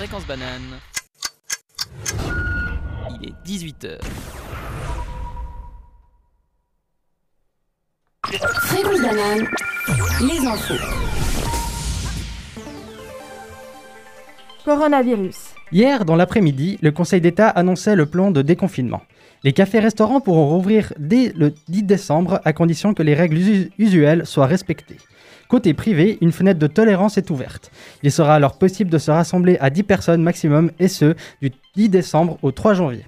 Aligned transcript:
Fréquence 0.00 0.26
banane. 0.26 0.80
Il 3.20 3.28
est 3.28 3.34
18h. 3.46 3.98
Fréquence 8.22 9.02
banane, 9.02 9.46
les 10.22 10.46
infos. 10.46 10.82
Coronavirus. 14.64 15.36
Hier, 15.70 16.06
dans 16.06 16.16
l'après-midi, 16.16 16.78
le 16.80 16.92
Conseil 16.92 17.20
d'État 17.20 17.50
annonçait 17.50 17.94
le 17.94 18.06
plan 18.06 18.30
de 18.30 18.40
déconfinement. 18.40 19.02
Les 19.42 19.52
cafés-restaurants 19.52 20.20
pourront 20.20 20.48
rouvrir 20.48 20.92
dès 20.98 21.32
le 21.34 21.54
10 21.68 21.84
décembre 21.84 22.40
à 22.44 22.52
condition 22.52 22.92
que 22.92 23.02
les 23.02 23.14
règles 23.14 23.38
usu- 23.38 23.70
usuelles 23.78 24.26
soient 24.26 24.46
respectées. 24.46 24.98
Côté 25.48 25.74
privé, 25.74 26.18
une 26.20 26.30
fenêtre 26.30 26.58
de 26.60 26.66
tolérance 26.66 27.18
est 27.18 27.30
ouverte. 27.30 27.70
Il 28.02 28.12
sera 28.12 28.34
alors 28.34 28.58
possible 28.58 28.90
de 28.90 28.98
se 28.98 29.10
rassembler 29.10 29.56
à 29.60 29.70
10 29.70 29.82
personnes 29.82 30.22
maximum 30.22 30.70
et 30.78 30.88
ce, 30.88 31.14
du 31.40 31.50
10 31.74 31.88
décembre 31.88 32.38
au 32.42 32.52
3 32.52 32.74
janvier. 32.74 33.04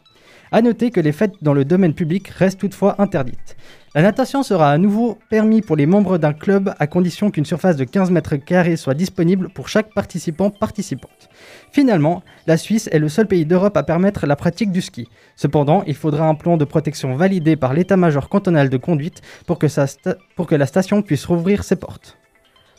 A 0.50 0.60
noter 0.62 0.90
que 0.90 1.00
les 1.00 1.12
fêtes 1.12 1.34
dans 1.42 1.54
le 1.54 1.64
domaine 1.64 1.94
public 1.94 2.28
restent 2.28 2.60
toutefois 2.60 3.00
interdites. 3.00 3.56
La 3.94 4.00
natation 4.00 4.42
sera 4.42 4.70
à 4.70 4.78
nouveau 4.78 5.18
permis 5.28 5.60
pour 5.60 5.76
les 5.76 5.84
membres 5.84 6.16
d'un 6.16 6.32
club 6.32 6.72
à 6.78 6.86
condition 6.86 7.30
qu'une 7.30 7.44
surface 7.44 7.76
de 7.76 7.84
15 7.84 8.10
mètres 8.10 8.36
carrés 8.36 8.76
soit 8.76 8.94
disponible 8.94 9.50
pour 9.50 9.68
chaque 9.68 9.92
participant 9.92 10.48
participante. 10.48 11.28
Finalement, 11.72 12.22
la 12.46 12.56
Suisse 12.56 12.88
est 12.90 12.98
le 12.98 13.10
seul 13.10 13.26
pays 13.26 13.44
d'Europe 13.44 13.76
à 13.76 13.82
permettre 13.82 14.26
la 14.26 14.34
pratique 14.34 14.72
du 14.72 14.80
ski. 14.80 15.08
Cependant, 15.36 15.82
il 15.86 15.94
faudra 15.94 16.26
un 16.26 16.34
plan 16.34 16.56
de 16.56 16.64
protection 16.64 17.16
validé 17.16 17.54
par 17.54 17.74
l'état-major 17.74 18.30
cantonal 18.30 18.70
de 18.70 18.78
conduite 18.78 19.20
pour 19.46 19.58
que, 19.58 20.54
la 20.54 20.66
station 20.66 21.02
puisse 21.02 21.26
rouvrir 21.26 21.62
ses 21.62 21.76
portes. 21.76 22.16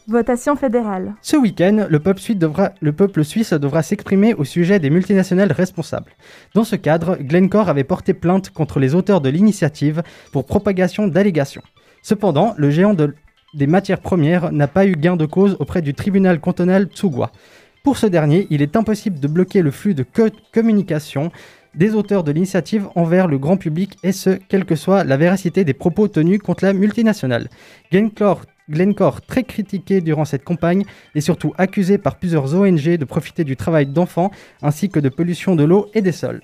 Votation 0.08 0.56
fédérale. 0.58 1.14
Ce 1.22 1.38
week-end, 1.38 1.88
le 1.90 2.00
peuple 2.00 3.24
suisse 3.24 3.54
devra, 3.54 3.82
s'exprimer 3.84 4.34
au 4.34 4.44
sujet 4.44 4.80
des 4.80 4.90
multinationales 4.90 5.52
responsables. 5.54 6.12
Dans 6.54 6.66
ce 6.66 6.76
cadre, 6.76 7.18
Glencore 7.22 7.70
avait 7.70 7.86
porté 7.86 8.14
plainte 8.14 8.50
contre 8.50 8.80
les 8.80 8.95
auteurs 8.95 9.22
de 9.22 9.30
l'initiative 9.30 10.04
pour 10.34 10.45
propagation 10.45 11.08
d'allégations. 11.08 11.62
Cependant, 12.02 12.54
le 12.58 12.70
géant 12.70 12.94
de- 12.94 13.16
des 13.54 13.68
matières 13.68 14.02
premières 14.02 14.52
n'a 14.52 14.68
pas 14.68 14.86
eu 14.86 14.94
gain 14.94 15.16
de 15.16 15.26
cause 15.26 15.56
auprès 15.60 15.82
du 15.82 15.94
tribunal 15.94 16.40
cantonal 16.42 16.88
Tsugwa. 16.88 17.32
Pour 17.84 17.98
ce 17.98 18.08
dernier, 18.08 18.48
il 18.50 18.62
est 18.62 18.76
impossible 18.76 19.20
de 19.20 19.28
bloquer 19.28 19.62
le 19.62 19.72
flux 19.72 19.94
de 19.94 20.04
co- 20.04 20.30
communication 20.54 21.32
des 21.76 21.95
auteurs 21.95 22.23
de 22.23 22.32
l'initiative 22.32 22.88
envers 22.95 23.28
le 23.28 23.38
grand 23.38 23.58
public 23.58 23.98
et 24.04 24.12
ce, 24.12 24.32
quelle 24.48 24.66
que 24.66 24.76
soit 24.76 25.04
la 25.04 25.17
véracité 25.17 25.64
des 25.64 25.73
propos 25.73 26.08
tenus 26.08 26.40
contre 26.40 26.66
la 26.66 26.73
multinationale. 26.73 27.50
Glencore, 27.92 28.42
Glencore, 28.69 29.22
très 29.22 29.44
critiqué 29.44 30.02
durant 30.02 30.25
cette 30.25 30.44
campagne, 30.44 30.83
est 31.16 31.22
surtout 31.22 31.53
accusé 31.58 31.97
par 31.97 32.17
plusieurs 32.17 32.56
ONG 32.56 32.97
de 32.97 33.05
profiter 33.05 33.44
du 33.44 33.55
travail 33.55 33.86
d'enfants 33.88 34.31
ainsi 34.61 34.89
que 34.89 35.00
de 35.00 35.09
pollution 35.09 35.55
de 35.55 35.64
l'eau 35.64 35.89
et 35.94 36.02
des 36.02 36.11
sols. 36.11 36.42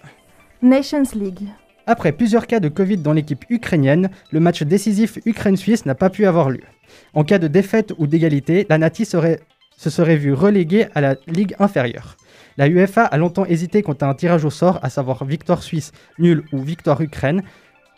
Nations 0.62 1.04
League. 1.16 1.48
Après 1.88 2.12
plusieurs 2.12 2.46
cas 2.46 2.60
de 2.60 2.70
Covid 2.70 2.98
dans 2.98 3.14
l'équipe 3.14 3.46
ukrainienne, 3.50 4.10
le 4.32 4.40
match 4.40 4.62
décisif 4.64 5.18
Ukraine-Suisse 5.26 5.86
n'a 5.86 5.96
pas 5.96 6.10
pu 6.10 6.26
avoir 6.26 6.50
lieu. 6.50 6.62
En 7.14 7.24
cas 7.24 7.40
de 7.40 7.48
défaite 7.48 7.94
ou 7.98 8.06
d'égalité, 8.06 8.68
la 8.70 8.78
Nati 8.78 9.06
serait- 9.06 9.40
se 9.78 9.90
serait 9.90 10.18
vue 10.18 10.34
reléguée 10.34 10.88
à 10.94 11.02
la 11.02 11.16
Ligue 11.28 11.56
inférieure. 11.58 12.18
La 12.58 12.68
UEFA 12.68 13.06
a 13.06 13.18
longtemps 13.18 13.46
hésité 13.46 13.82
quant 13.82 13.94
à 13.94 14.06
un 14.08 14.14
tirage 14.14 14.44
au 14.44 14.50
sort, 14.50 14.80
à 14.84 14.90
savoir 14.90 15.24
victoire 15.24 15.64
suisse, 15.64 15.94
nul 16.20 16.44
ou 16.52 16.60
victoire 16.60 17.00
Ukraine. 17.02 17.42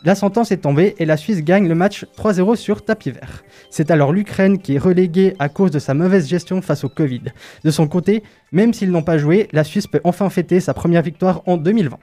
La 0.04 0.16
sentence 0.16 0.50
est 0.50 0.58
tombée 0.58 0.96
et 0.98 1.04
la 1.04 1.16
Suisse 1.16 1.44
gagne 1.44 1.68
le 1.68 1.76
match 1.76 2.06
3-0 2.16 2.56
sur 2.56 2.84
tapis 2.84 3.12
vert. 3.12 3.44
C'est 3.70 3.92
alors 3.92 4.12
l'Ukraine 4.12 4.58
qui 4.58 4.74
est 4.74 4.78
reléguée 4.78 5.36
à 5.38 5.48
cause 5.48 5.70
de 5.70 5.78
sa 5.78 5.94
mauvaise 5.94 6.28
gestion 6.28 6.60
face 6.60 6.82
au 6.82 6.88
Covid. 6.88 7.22
De 7.62 7.70
son 7.70 7.86
côté, 7.86 8.24
même 8.50 8.74
s'ils 8.74 8.90
n'ont 8.90 9.04
pas 9.04 9.16
joué, 9.16 9.48
la 9.52 9.62
Suisse 9.62 9.86
peut 9.86 10.00
enfin 10.02 10.28
fêter 10.28 10.58
sa 10.58 10.74
première 10.74 11.02
victoire 11.02 11.42
en 11.46 11.56
2020. 11.56 11.98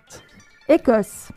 Écosse. 0.69 1.29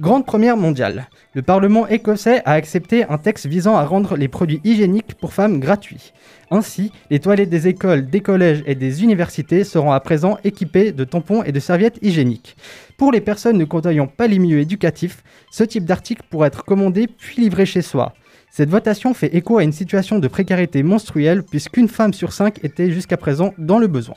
Grande 0.00 0.26
première 0.26 0.56
mondiale. 0.56 1.08
Le 1.34 1.42
Parlement 1.42 1.86
écossais 1.86 2.42
a 2.44 2.52
accepté 2.52 3.04
un 3.04 3.16
texte 3.16 3.46
visant 3.46 3.76
à 3.76 3.84
rendre 3.84 4.16
les 4.16 4.26
produits 4.26 4.60
hygiéniques 4.64 5.14
pour 5.14 5.32
femmes 5.32 5.60
gratuits. 5.60 6.12
Ainsi, 6.50 6.90
les 7.10 7.20
toilettes 7.20 7.48
des 7.48 7.68
écoles, 7.68 8.10
des 8.10 8.20
collèges 8.20 8.64
et 8.66 8.74
des 8.74 9.04
universités 9.04 9.62
seront 9.62 9.92
à 9.92 10.00
présent 10.00 10.36
équipées 10.42 10.90
de 10.90 11.04
tampons 11.04 11.44
et 11.44 11.52
de 11.52 11.60
serviettes 11.60 12.00
hygiéniques. 12.02 12.56
Pour 12.96 13.12
les 13.12 13.20
personnes 13.20 13.56
ne 13.56 13.64
côtoyant 13.64 14.08
pas 14.08 14.26
les 14.26 14.40
milieux 14.40 14.58
éducatifs, 14.58 15.22
ce 15.52 15.62
type 15.62 15.84
d'article 15.84 16.22
pourra 16.28 16.48
être 16.48 16.64
commandé 16.64 17.06
puis 17.06 17.42
livré 17.42 17.64
chez 17.64 17.82
soi. 17.82 18.14
Cette 18.50 18.70
votation 18.70 19.14
fait 19.14 19.32
écho 19.36 19.58
à 19.58 19.62
une 19.62 19.72
situation 19.72 20.18
de 20.18 20.26
précarité 20.26 20.82
menstruelle 20.82 21.44
puisqu'une 21.44 21.88
femme 21.88 22.14
sur 22.14 22.32
cinq 22.32 22.64
était 22.64 22.90
jusqu'à 22.90 23.16
présent 23.16 23.54
dans 23.58 23.78
le 23.78 23.86
besoin. 23.86 24.16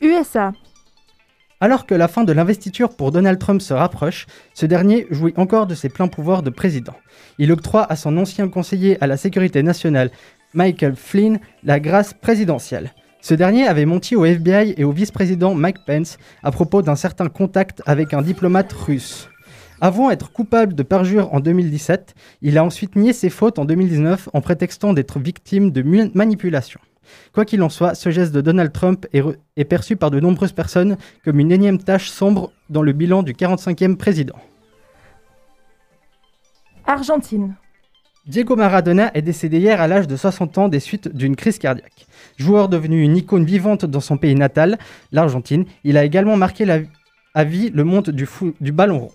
USA. 0.00 0.52
Alors 1.62 1.86
que 1.86 1.94
la 1.94 2.08
fin 2.08 2.24
de 2.24 2.32
l'investiture 2.32 2.88
pour 2.88 3.12
Donald 3.12 3.38
Trump 3.38 3.62
se 3.62 3.72
rapproche, 3.72 4.26
ce 4.52 4.66
dernier 4.66 5.06
jouit 5.12 5.32
encore 5.36 5.68
de 5.68 5.76
ses 5.76 5.88
pleins 5.88 6.08
pouvoirs 6.08 6.42
de 6.42 6.50
président. 6.50 6.96
Il 7.38 7.52
octroie 7.52 7.86
à 7.88 7.94
son 7.94 8.16
ancien 8.16 8.48
conseiller 8.48 9.00
à 9.00 9.06
la 9.06 9.16
sécurité 9.16 9.62
nationale, 9.62 10.10
Michael 10.54 10.96
Flynn, 10.96 11.38
la 11.62 11.78
grâce 11.78 12.14
présidentielle. 12.14 12.92
Ce 13.20 13.34
dernier 13.34 13.68
avait 13.68 13.84
menti 13.84 14.16
au 14.16 14.24
FBI 14.24 14.74
et 14.76 14.82
au 14.82 14.90
vice-président 14.90 15.54
Mike 15.54 15.84
Pence 15.86 16.18
à 16.42 16.50
propos 16.50 16.82
d'un 16.82 16.96
certain 16.96 17.28
contact 17.28 17.80
avec 17.86 18.12
un 18.12 18.22
diplomate 18.22 18.72
russe. 18.72 19.28
Avant 19.80 20.10
être 20.10 20.32
coupable 20.32 20.74
de 20.74 20.82
parjure 20.82 21.32
en 21.32 21.38
2017, 21.38 22.16
il 22.40 22.58
a 22.58 22.64
ensuite 22.64 22.96
nié 22.96 23.12
ses 23.12 23.30
fautes 23.30 23.60
en 23.60 23.66
2019 23.66 24.30
en 24.32 24.40
prétextant 24.40 24.94
d'être 24.94 25.20
victime 25.20 25.70
de 25.70 26.10
manipulation. 26.12 26.80
Quoi 27.32 27.44
qu'il 27.44 27.62
en 27.62 27.68
soit, 27.68 27.94
ce 27.94 28.10
geste 28.10 28.32
de 28.32 28.40
Donald 28.40 28.72
Trump 28.72 29.06
est, 29.12 29.64
perçu 29.64 29.96
par 29.96 30.10
de 30.10 30.20
nombreuses 30.20 30.52
personnes 30.52 30.96
comme 31.24 31.40
une 31.40 31.52
énième 31.52 31.78
tâche 31.78 32.08
sombre 32.10 32.52
dans 32.70 32.82
le 32.82 32.92
bilan 32.92 33.22
du 33.22 33.32
45e 33.32 33.96
président. 33.96 34.36
Argentine. 36.86 37.54
Diego 38.26 38.54
Maradona 38.54 39.10
est 39.14 39.22
décédé 39.22 39.58
hier 39.58 39.80
à 39.80 39.88
l'âge 39.88 40.06
de 40.06 40.16
60 40.16 40.58
ans 40.58 40.68
des 40.68 40.78
suites 40.80 41.08
d'une 41.08 41.34
crise 41.34 41.58
cardiaque. 41.58 42.06
Joueur 42.36 42.68
devenu 42.68 43.02
une 43.02 43.16
icône 43.16 43.44
vivante 43.44 43.84
dans 43.84 44.00
son 44.00 44.16
pays 44.16 44.34
natal, 44.36 44.78
l'Argentine, 45.10 45.64
il 45.82 45.96
a 45.96 46.04
également 46.04 46.36
marqué 46.36 46.64
la, 46.64 46.78
à 47.34 47.44
vie 47.44 47.70
le 47.70 47.82
monde 47.82 48.10
du, 48.10 48.26
fou- 48.26 48.54
du 48.60 48.70
ballon 48.70 49.00
rond. 49.00 49.12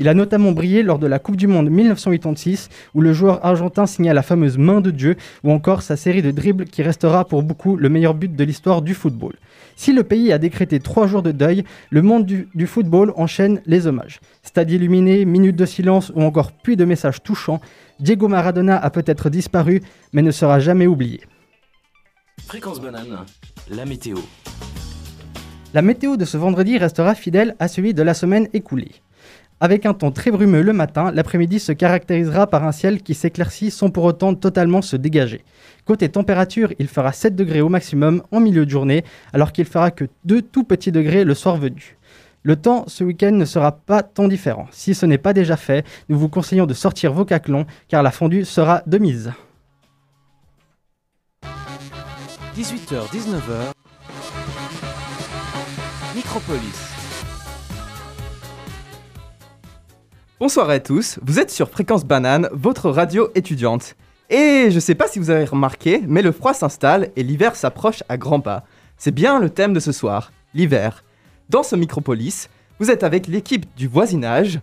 Il 0.00 0.08
a 0.08 0.14
notamment 0.14 0.52
brillé 0.52 0.84
lors 0.84 1.00
de 1.00 1.08
la 1.08 1.18
Coupe 1.18 1.36
du 1.36 1.48
Monde 1.48 1.70
1986 1.70 2.68
où 2.94 3.00
le 3.00 3.12
joueur 3.12 3.44
argentin 3.44 3.84
signa 3.86 4.14
la 4.14 4.22
fameuse 4.22 4.56
main 4.56 4.80
de 4.80 4.92
Dieu 4.92 5.16
ou 5.42 5.50
encore 5.50 5.82
sa 5.82 5.96
série 5.96 6.22
de 6.22 6.30
dribbles 6.30 6.66
qui 6.66 6.82
restera 6.82 7.24
pour 7.24 7.42
beaucoup 7.42 7.76
le 7.76 7.88
meilleur 7.88 8.14
but 8.14 8.34
de 8.34 8.44
l'histoire 8.44 8.80
du 8.80 8.94
football. 8.94 9.34
Si 9.74 9.92
le 9.92 10.04
pays 10.04 10.32
a 10.32 10.38
décrété 10.38 10.78
trois 10.78 11.08
jours 11.08 11.22
de 11.22 11.32
deuil, 11.32 11.64
le 11.90 12.02
monde 12.02 12.26
du, 12.26 12.48
du 12.54 12.66
football 12.68 13.12
enchaîne 13.16 13.60
les 13.66 13.88
hommages. 13.88 14.20
Stade 14.42 14.70
illuminé, 14.70 15.24
minutes 15.24 15.56
de 15.56 15.66
silence 15.66 16.12
ou 16.14 16.22
encore 16.22 16.52
pluie 16.52 16.76
de 16.76 16.84
messages 16.84 17.22
touchants, 17.22 17.60
Diego 17.98 18.28
Maradona 18.28 18.76
a 18.76 18.90
peut-être 18.90 19.30
disparu 19.30 19.82
mais 20.12 20.22
ne 20.22 20.30
sera 20.30 20.60
jamais 20.60 20.86
oublié. 20.86 21.20
Fréquence 22.46 22.80
banane, 22.80 23.24
la 23.68 23.84
météo. 23.84 24.18
La 25.74 25.82
météo 25.82 26.16
de 26.16 26.24
ce 26.24 26.36
vendredi 26.36 26.78
restera 26.78 27.14
fidèle 27.14 27.56
à 27.58 27.68
celui 27.68 27.94
de 27.94 28.02
la 28.02 28.14
semaine 28.14 28.48
écoulée. 28.54 28.92
Avec 29.60 29.86
un 29.86 29.94
temps 29.94 30.12
très 30.12 30.30
brumeux 30.30 30.62
le 30.62 30.72
matin, 30.72 31.10
l'après-midi 31.12 31.58
se 31.58 31.72
caractérisera 31.72 32.46
par 32.46 32.62
un 32.62 32.70
ciel 32.70 33.02
qui 33.02 33.14
s'éclaircit 33.14 33.72
sans 33.72 33.90
pour 33.90 34.04
autant 34.04 34.34
totalement 34.34 34.82
se 34.82 34.94
dégager. 34.94 35.44
Côté 35.84 36.08
température, 36.08 36.72
il 36.78 36.86
fera 36.86 37.12
7 37.12 37.34
degrés 37.34 37.60
au 37.60 37.68
maximum 37.68 38.22
en 38.30 38.38
milieu 38.38 38.64
de 38.64 38.70
journée, 38.70 39.04
alors 39.32 39.50
qu'il 39.50 39.64
fera 39.64 39.90
que 39.90 40.04
2 40.26 40.42
tout 40.42 40.62
petits 40.62 40.92
degrés 40.92 41.24
le 41.24 41.34
soir 41.34 41.56
venu. 41.56 41.96
Le 42.44 42.54
temps 42.54 42.84
ce 42.86 43.02
week-end 43.02 43.32
ne 43.32 43.44
sera 43.44 43.72
pas 43.72 44.04
tant 44.04 44.28
différent. 44.28 44.68
Si 44.70 44.94
ce 44.94 45.06
n'est 45.06 45.18
pas 45.18 45.32
déjà 45.32 45.56
fait, 45.56 45.84
nous 46.08 46.18
vous 46.18 46.28
conseillons 46.28 46.66
de 46.66 46.74
sortir 46.74 47.12
vos 47.12 47.24
caclons, 47.24 47.66
car 47.88 48.04
la 48.04 48.12
fondue 48.12 48.44
sera 48.44 48.82
de 48.86 48.98
mise. 48.98 49.32
18h-19h. 52.56 53.72
Micropolis. 56.14 56.97
Bonsoir 60.40 60.70
à 60.70 60.78
tous, 60.78 61.18
vous 61.22 61.38
êtes 61.40 61.50
sur 61.50 61.68
Fréquence 61.68 62.04
Banane, 62.04 62.48
votre 62.52 62.90
radio 62.90 63.28
étudiante. 63.34 63.96
Et 64.30 64.68
je 64.70 64.78
sais 64.78 64.94
pas 64.94 65.08
si 65.08 65.18
vous 65.18 65.30
avez 65.30 65.44
remarqué, 65.44 66.02
mais 66.06 66.22
le 66.22 66.32
froid 66.32 66.54
s'installe 66.54 67.10
et 67.16 67.22
l'hiver 67.22 67.56
s'approche 67.56 68.02
à 68.08 68.16
grands 68.16 68.40
pas. 68.40 68.64
C'est 68.98 69.10
bien 69.14 69.40
le 69.40 69.50
thème 69.50 69.72
de 69.72 69.80
ce 69.80 69.90
soir, 69.92 70.32
l'hiver. 70.54 71.02
Dans 71.48 71.62
ce 71.62 71.74
micropolis, 71.76 72.48
vous 72.78 72.90
êtes 72.90 73.02
avec 73.02 73.26
l'équipe 73.26 73.66
du 73.76 73.88
voisinage. 73.88 74.60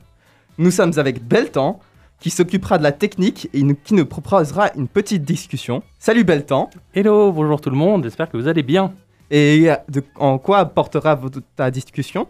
Nous 0.58 0.72
sommes 0.72 0.98
avec 0.98 1.22
Beltan, 1.28 1.80
qui 2.20 2.30
s'occupera 2.30 2.78
de 2.78 2.84
la 2.84 2.94
technique 2.94 3.50
et 3.54 3.62
qui 3.84 3.94
nous 3.96 4.06
proposera 4.06 4.72
une 4.76 4.88
petite 4.88 5.24
discussion. 5.24 5.84
Salut 6.00 6.24
Beltan. 6.24 6.70
Hello, 6.94 7.32
bonjour 7.34 7.60
tout 7.60 7.70
le 7.70 7.76
monde, 7.76 8.04
j'espère 8.04 8.30
que 8.30 8.38
vous 8.38 8.48
allez 8.48 8.64
bien. 8.64 8.94
Et 9.32 9.70
euh, 9.70 9.76
de- 9.90 10.04
en 10.16 10.38
quoi 10.38 10.64
portera 10.66 11.16
votre- 11.16 11.42
ta 11.58 11.70
discussion? 11.72 12.28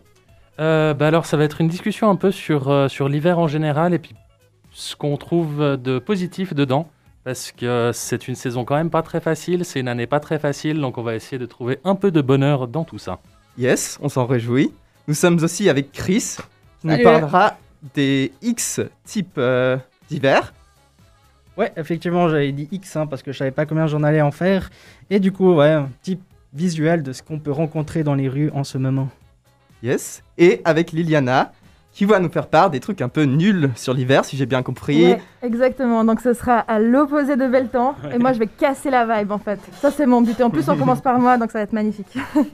Euh, 0.59 0.93
bah 0.93 1.07
alors 1.07 1.25
ça 1.25 1.37
va 1.37 1.43
être 1.43 1.59
une 1.59 1.67
discussion 1.67 2.09
un 2.09 2.15
peu 2.15 2.31
sur, 2.31 2.69
euh, 2.69 2.87
sur 2.87 3.09
l'hiver 3.09 3.39
en 3.39 3.47
général 3.47 3.93
et 3.93 3.99
puis 3.99 4.15
ce 4.71 4.95
qu'on 4.95 5.17
trouve 5.17 5.77
de 5.77 5.99
positif 5.99 6.53
dedans. 6.53 6.89
Parce 7.25 7.51
que 7.51 7.89
c'est 7.91 8.27
une 8.27 8.35
saison 8.35 8.65
quand 8.65 8.75
même 8.75 8.91
pas 8.91 9.01
très 9.01 9.19
facile, 9.19 9.65
c'est 9.65 9.79
une 9.79 9.87
année 9.87 10.05
pas 10.05 10.19
très 10.19 10.37
facile, 10.37 10.79
donc 10.79 10.99
on 10.99 11.01
va 11.01 11.15
essayer 11.15 11.39
de 11.39 11.47
trouver 11.47 11.79
un 11.83 11.95
peu 11.95 12.11
de 12.11 12.21
bonheur 12.21 12.67
dans 12.67 12.83
tout 12.83 12.99
ça. 12.99 13.19
Yes, 13.57 13.97
on 14.01 14.09
s'en 14.09 14.27
réjouit. 14.27 14.71
Nous 15.07 15.15
sommes 15.15 15.41
aussi 15.43 15.67
avec 15.67 15.91
Chris, 15.91 16.37
qui 16.81 16.87
nous 16.87 17.01
parlera 17.01 17.57
des 17.93 18.31
X 18.41 18.81
types 19.05 19.37
euh, 19.37 19.77
d'hiver. 20.09 20.53
Ouais, 21.57 21.71
effectivement, 21.77 22.27
j'avais 22.27 22.51
dit 22.51 22.67
X 22.71 22.95
hein, 22.95 23.07
parce 23.07 23.23
que 23.23 23.31
je 23.31 23.37
savais 23.37 23.51
pas 23.51 23.65
combien 23.65 23.87
j'en 23.87 24.03
allais 24.03 24.21
en 24.21 24.31
faire. 24.31 24.69
Et 25.09 25.19
du 25.19 25.31
coup, 25.31 25.53
ouais, 25.53 25.71
un 25.71 25.89
petit 26.01 26.19
visuel 26.53 27.01
de 27.01 27.13
ce 27.13 27.23
qu'on 27.23 27.39
peut 27.39 27.51
rencontrer 27.51 28.03
dans 28.03 28.15
les 28.15 28.27
rues 28.27 28.51
en 28.53 28.63
ce 28.63 28.77
moment. 28.77 29.09
Yes. 29.83 30.23
Et 30.37 30.61
avec 30.65 30.91
Liliana, 30.91 31.51
qui 31.95 32.03
va 32.03 32.19
nous 32.19 32.29
faire 32.29 32.47
part 32.47 32.69
des 32.69 32.81
trucs 32.81 33.01
un 33.01 33.07
peu 33.07 33.23
nuls 33.23 33.71
sur 33.75 33.93
l'hiver, 33.93 34.25
si 34.25 34.35
j'ai 34.35 34.45
bien 34.45 34.61
compris. 34.63 35.05
Ouais, 35.05 35.21
exactement. 35.41 36.03
Donc 36.03 36.19
ce 36.19 36.33
sera 36.33 36.59
à 36.59 36.77
l'opposé 36.77 37.37
de 37.37 37.47
bel 37.47 37.69
temps. 37.69 37.95
Et 38.13 38.17
moi, 38.17 38.33
je 38.33 38.39
vais 38.39 38.47
casser 38.47 38.89
la 38.89 39.05
vibe 39.05 39.31
en 39.31 39.37
fait. 39.37 39.59
Ça, 39.79 39.91
c'est 39.91 40.05
mon 40.05 40.21
but. 40.21 40.37
Et 40.37 40.43
en 40.43 40.49
plus, 40.49 40.67
on 40.67 40.77
commence 40.77 40.99
par 40.99 41.17
moi, 41.19 41.37
donc 41.37 41.51
ça 41.51 41.59
va 41.59 41.63
être 41.63 41.73
magnifique. 41.73 42.17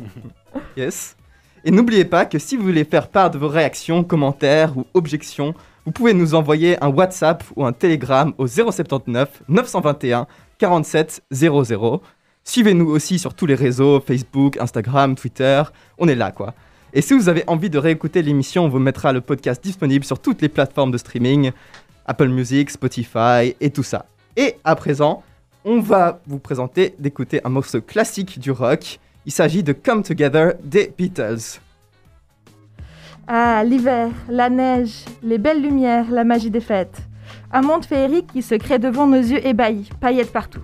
Yes. 0.75 1.15
Et 1.63 1.71
n'oubliez 1.71 2.03
pas 2.03 2.25
que 2.25 2.39
si 2.39 2.57
vous 2.57 2.63
voulez 2.63 2.83
faire 2.83 3.07
part 3.07 3.31
de 3.31 3.37
vos 3.37 3.47
réactions, 3.47 4.03
commentaires 4.03 4.77
ou 4.77 4.85
objections, 4.93 5.53
vous 5.85 5.91
pouvez 5.91 6.13
nous 6.13 6.35
envoyer 6.35 6.81
un 6.83 6.89
WhatsApp 6.89 7.43
ou 7.55 7.65
un 7.65 7.71
Telegram 7.71 8.33
au 8.37 8.47
079 8.47 9.43
921 9.47 10.27
47 10.57 11.23
00. 11.31 12.01
Suivez-nous 12.43 12.89
aussi 12.89 13.17
sur 13.17 13.33
tous 13.33 13.45
les 13.45 13.55
réseaux, 13.55 13.99
Facebook, 14.01 14.57
Instagram, 14.57 15.15
Twitter, 15.15 15.63
on 15.97 16.07
est 16.07 16.15
là 16.15 16.31
quoi. 16.31 16.53
Et 16.93 17.01
si 17.01 17.13
vous 17.13 17.29
avez 17.29 17.45
envie 17.47 17.69
de 17.69 17.77
réécouter 17.77 18.21
l'émission, 18.21 18.65
on 18.65 18.67
vous 18.67 18.79
mettra 18.79 19.13
le 19.13 19.21
podcast 19.21 19.63
disponible 19.63 20.03
sur 20.03 20.19
toutes 20.19 20.41
les 20.41 20.49
plateformes 20.49 20.91
de 20.91 20.97
streaming, 20.97 21.51
Apple 22.05 22.27
Music, 22.27 22.69
Spotify 22.69 23.55
et 23.61 23.69
tout 23.69 23.83
ça. 23.83 24.05
Et 24.35 24.55
à 24.65 24.75
présent, 24.75 25.23
on 25.63 25.79
va 25.79 26.19
vous 26.27 26.39
présenter 26.39 26.93
d'écouter 26.99 27.39
un 27.45 27.49
morceau 27.49 27.79
classique 27.79 28.39
du 28.39 28.51
rock. 28.51 28.99
Il 29.25 29.31
s'agit 29.31 29.63
de 29.63 29.71
Come 29.71 30.03
Together 30.03 30.55
des 30.63 30.93
Beatles. 30.97 31.61
Ah, 33.25 33.63
l'hiver, 33.63 34.09
la 34.27 34.49
neige, 34.49 35.05
les 35.23 35.37
belles 35.37 35.61
lumières, 35.61 36.11
la 36.11 36.25
magie 36.25 36.51
des 36.51 36.59
fêtes. 36.59 36.97
Un 37.53 37.61
monde 37.61 37.85
féerique 37.85 38.27
qui 38.33 38.41
se 38.41 38.55
crée 38.55 38.79
devant 38.79 39.07
nos 39.07 39.21
yeux 39.21 39.45
ébahis, 39.45 39.89
paillettes 40.01 40.33
partout. 40.33 40.63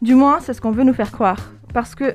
Du 0.00 0.14
moins, 0.14 0.38
c'est 0.38 0.54
ce 0.54 0.60
qu'on 0.60 0.70
veut 0.70 0.84
nous 0.84 0.94
faire 0.94 1.10
croire. 1.10 1.50
Parce 1.74 1.96
que 1.96 2.14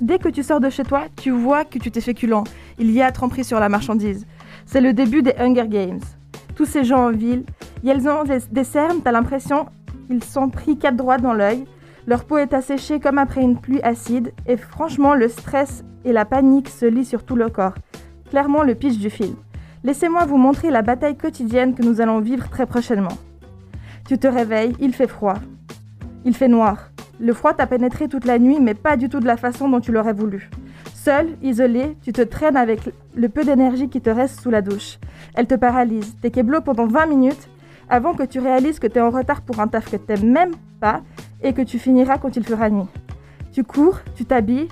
dès 0.00 0.18
que 0.18 0.28
tu 0.28 0.42
sors 0.42 0.60
de 0.60 0.70
chez 0.70 0.82
toi, 0.82 1.04
tu 1.16 1.30
vois 1.30 1.64
que 1.64 1.78
tu 1.78 1.90
t'es 1.90 2.00
féculent. 2.00 2.44
Il 2.78 2.90
y 2.90 3.02
a 3.02 3.12
tromperie 3.12 3.44
sur 3.44 3.60
la 3.60 3.68
marchandise. 3.68 4.26
C'est 4.66 4.80
le 4.80 4.92
début 4.92 5.22
des 5.22 5.34
Hunger 5.38 5.68
Games. 5.68 6.00
Tous 6.54 6.66
ces 6.66 6.84
gens 6.84 7.06
en 7.06 7.10
ville, 7.10 7.44
ils 7.82 8.08
ont 8.08 8.24
des, 8.24 8.64
cernes, 8.64 9.00
t'as 9.02 9.12
l'impression 9.12 9.66
qu'ils 10.06 10.24
sont 10.24 10.48
pris 10.48 10.78
quatre 10.78 10.96
droits 10.96 11.18
dans 11.18 11.32
l'œil. 11.32 11.64
Leur 12.06 12.24
peau 12.24 12.38
est 12.38 12.52
asséchée 12.54 13.00
comme 13.00 13.18
après 13.18 13.42
une 13.42 13.58
pluie 13.58 13.82
acide. 13.82 14.32
Et 14.46 14.56
franchement, 14.56 15.14
le 15.14 15.28
stress 15.28 15.84
et 16.04 16.12
la 16.12 16.24
panique 16.24 16.68
se 16.68 16.86
lient 16.86 17.04
sur 17.04 17.24
tout 17.24 17.36
le 17.36 17.48
corps 17.48 17.74
clairement 18.30 18.62
le 18.62 18.74
pitch 18.74 18.96
du 18.96 19.10
film. 19.10 19.34
Laissez-moi 19.84 20.24
vous 20.24 20.38
montrer 20.38 20.70
la 20.70 20.82
bataille 20.82 21.16
quotidienne 21.16 21.74
que 21.74 21.82
nous 21.82 22.00
allons 22.00 22.20
vivre 22.20 22.48
très 22.48 22.66
prochainement. 22.66 23.16
Tu 24.08 24.18
te 24.18 24.26
réveilles, 24.26 24.74
il 24.80 24.94
fait 24.94 25.08
froid. 25.08 25.36
Il 26.24 26.34
fait 26.34 26.48
noir. 26.48 26.89
Le 27.22 27.34
froid 27.34 27.52
t'a 27.52 27.66
pénétré 27.66 28.08
toute 28.08 28.24
la 28.24 28.38
nuit, 28.38 28.60
mais 28.60 28.72
pas 28.72 28.96
du 28.96 29.10
tout 29.10 29.20
de 29.20 29.26
la 29.26 29.36
façon 29.36 29.68
dont 29.68 29.80
tu 29.80 29.92
l'aurais 29.92 30.14
voulu. 30.14 30.48
Seul, 30.94 31.28
isolé, 31.42 31.98
tu 32.02 32.12
te 32.14 32.22
traînes 32.22 32.56
avec 32.56 32.80
le 33.14 33.28
peu 33.28 33.44
d'énergie 33.44 33.90
qui 33.90 34.00
te 34.00 34.08
reste 34.08 34.40
sous 34.40 34.48
la 34.50 34.62
douche. 34.62 34.98
Elle 35.34 35.46
te 35.46 35.54
paralyse. 35.54 36.16
T'es 36.22 36.30
keblo 36.30 36.62
pendant 36.62 36.86
20 36.86 37.06
minutes 37.06 37.48
avant 37.90 38.14
que 38.14 38.22
tu 38.22 38.38
réalises 38.38 38.78
que 38.78 38.86
t'es 38.86 39.02
en 39.02 39.10
retard 39.10 39.42
pour 39.42 39.60
un 39.60 39.68
taf 39.68 39.90
que 39.90 39.96
t'aimes 39.96 40.32
même 40.32 40.52
pas 40.80 41.02
et 41.42 41.52
que 41.52 41.60
tu 41.60 41.78
finiras 41.78 42.16
quand 42.16 42.36
il 42.36 42.44
fera 42.44 42.70
nuit. 42.70 42.88
Tu 43.52 43.64
cours, 43.64 43.98
tu 44.14 44.24
t'habilles, 44.24 44.68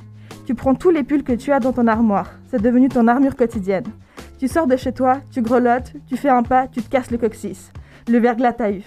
tu 0.47 0.55
prends 0.55 0.75
tous 0.75 0.91
les 0.91 1.03
pulls 1.03 1.25
que 1.25 1.35
tu 1.35 1.53
as 1.53 1.61
dans 1.61 1.75
ton 1.75 1.87
armoire. 1.87 2.31
C'est 2.51 2.63
devenu 2.63 2.89
ton 2.89 3.09
armure 3.09 3.37
quotidienne. 3.37 3.85
Tu 4.39 4.49
sors 4.49 4.67
de 4.67 4.77
chez 4.77 4.93
toi, 4.93 5.21
tu 5.31 5.43
grelottes, 5.43 5.93
tu 6.07 6.17
fais 6.17 6.31
un 6.31 6.43
pas, 6.43 6.67
tu 6.67 6.81
te 6.81 6.89
casses 6.89 7.11
le 7.11 7.19
coccyx. 7.19 7.73
Le 8.09 8.19
verglas 8.19 8.55
t'a 8.55 8.71
eu. 8.71 8.85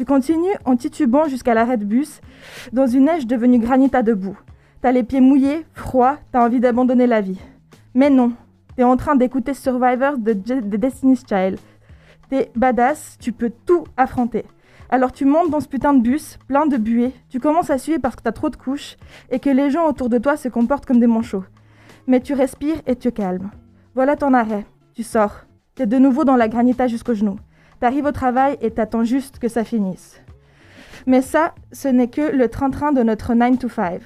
Tu 0.00 0.06
continues 0.06 0.56
en 0.64 0.76
titubant 0.76 1.28
jusqu'à 1.28 1.52
l'arrêt 1.52 1.76
de 1.76 1.84
bus, 1.84 2.22
dans 2.72 2.86
une 2.86 3.04
neige 3.04 3.26
devenue 3.26 3.58
granit 3.58 3.90
à 3.92 4.02
debout. 4.02 4.38
T'as 4.80 4.92
les 4.92 5.02
pieds 5.02 5.20
mouillés, 5.20 5.66
froid, 5.74 6.16
t'as 6.32 6.42
envie 6.42 6.58
d'abandonner 6.58 7.06
la 7.06 7.20
vie. 7.20 7.38
Mais 7.92 8.08
non, 8.08 8.32
t'es 8.76 8.82
en 8.82 8.96
train 8.96 9.14
d'écouter 9.14 9.52
Survivor 9.52 10.16
de, 10.16 10.32
Destiny's 10.32 11.22
Child. 11.28 11.58
T'es 12.30 12.50
badass, 12.56 13.18
tu 13.20 13.32
peux 13.32 13.52
tout 13.66 13.84
affronter. 13.98 14.46
Alors 14.88 15.12
tu 15.12 15.26
montes 15.26 15.50
dans 15.50 15.60
ce 15.60 15.68
putain 15.68 15.92
de 15.92 16.00
bus, 16.00 16.38
plein 16.48 16.66
de 16.66 16.78
buée, 16.78 17.12
tu 17.28 17.38
commences 17.38 17.68
à 17.68 17.76
suer 17.76 17.98
parce 17.98 18.16
que 18.16 18.22
t'as 18.22 18.32
trop 18.32 18.48
de 18.48 18.56
couches 18.56 18.96
et 19.30 19.38
que 19.38 19.50
les 19.50 19.68
gens 19.68 19.86
autour 19.86 20.08
de 20.08 20.16
toi 20.16 20.38
se 20.38 20.48
comportent 20.48 20.86
comme 20.86 21.00
des 21.00 21.06
manchots. 21.06 21.44
Mais 22.06 22.20
tu 22.20 22.32
respires 22.32 22.80
et 22.86 22.96
tu 22.96 23.12
calmes. 23.12 23.50
Voilà 23.94 24.16
ton 24.16 24.32
arrêt. 24.32 24.64
Tu 24.94 25.02
sors. 25.02 25.44
T'es 25.74 25.84
de 25.84 25.98
nouveau 25.98 26.24
dans 26.24 26.36
la 26.36 26.48
granita 26.48 26.86
jusqu'au 26.86 27.12
genou. 27.12 27.36
T'arrives 27.80 28.04
au 28.04 28.12
travail 28.12 28.58
et 28.60 28.70
t'attends 28.70 29.04
juste 29.04 29.38
que 29.38 29.48
ça 29.48 29.64
finisse. 29.64 30.20
Mais 31.06 31.22
ça, 31.22 31.54
ce 31.72 31.88
n'est 31.88 32.08
que 32.08 32.36
le 32.36 32.48
train-train 32.48 32.92
de 32.92 33.02
notre 33.02 33.32
9 33.32 33.58
to 33.58 33.70
5. 33.70 34.02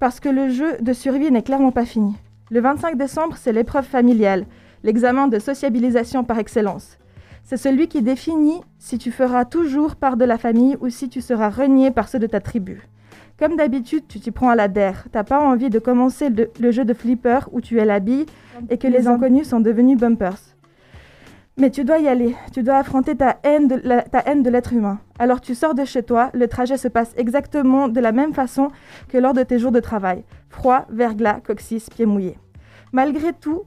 Parce 0.00 0.18
que 0.18 0.28
le 0.28 0.48
jeu 0.48 0.76
de 0.80 0.92
survie 0.92 1.30
n'est 1.30 1.42
clairement 1.42 1.70
pas 1.70 1.84
fini. 1.84 2.16
Le 2.50 2.60
25 2.60 2.96
décembre, 2.96 3.36
c'est 3.38 3.52
l'épreuve 3.52 3.84
familiale, 3.84 4.44
l'examen 4.82 5.28
de 5.28 5.38
sociabilisation 5.38 6.24
par 6.24 6.40
excellence. 6.40 6.98
C'est 7.44 7.56
celui 7.56 7.86
qui 7.86 8.02
définit 8.02 8.60
si 8.80 8.98
tu 8.98 9.12
feras 9.12 9.44
toujours 9.44 9.94
part 9.94 10.16
de 10.16 10.24
la 10.24 10.36
famille 10.36 10.76
ou 10.80 10.88
si 10.88 11.08
tu 11.08 11.20
seras 11.20 11.48
renié 11.48 11.92
par 11.92 12.08
ceux 12.08 12.18
de 12.18 12.26
ta 12.26 12.40
tribu. 12.40 12.82
Comme 13.38 13.56
d'habitude, 13.56 14.04
tu 14.08 14.18
t'y 14.18 14.32
prends 14.32 14.50
à 14.50 14.56
la 14.56 14.66
der. 14.66 15.04
T'as 15.12 15.24
pas 15.24 15.40
envie 15.40 15.70
de 15.70 15.78
commencer 15.78 16.28
le, 16.28 16.50
le 16.58 16.70
jeu 16.72 16.84
de 16.84 16.92
flipper 16.92 17.48
où 17.52 17.60
tu 17.60 17.78
es 17.78 17.84
la 17.84 18.00
bille 18.00 18.26
et 18.68 18.78
que 18.78 18.88
les 18.88 19.06
inconnus 19.06 19.48
sont 19.48 19.60
devenus 19.60 19.96
bumpers. 19.96 20.51
Mais 21.58 21.70
tu 21.70 21.84
dois 21.84 21.98
y 21.98 22.08
aller. 22.08 22.34
Tu 22.54 22.62
dois 22.62 22.76
affronter 22.76 23.14
ta 23.14 23.38
haine 23.42 23.68
de 23.68 24.50
l'être 24.50 24.72
humain. 24.72 25.00
Alors 25.18 25.42
tu 25.42 25.54
sors 25.54 25.74
de 25.74 25.84
chez 25.84 26.02
toi. 26.02 26.30
Le 26.32 26.48
trajet 26.48 26.78
se 26.78 26.88
passe 26.88 27.12
exactement 27.16 27.88
de 27.88 28.00
la 28.00 28.12
même 28.12 28.32
façon 28.32 28.68
que 29.08 29.18
lors 29.18 29.34
de 29.34 29.42
tes 29.42 29.58
jours 29.58 29.70
de 29.70 29.80
travail. 29.80 30.24
Froid, 30.48 30.86
verglas, 30.88 31.40
coccyx, 31.40 31.90
pieds 31.90 32.06
mouillés. 32.06 32.38
Malgré 32.92 33.34
tout, 33.34 33.64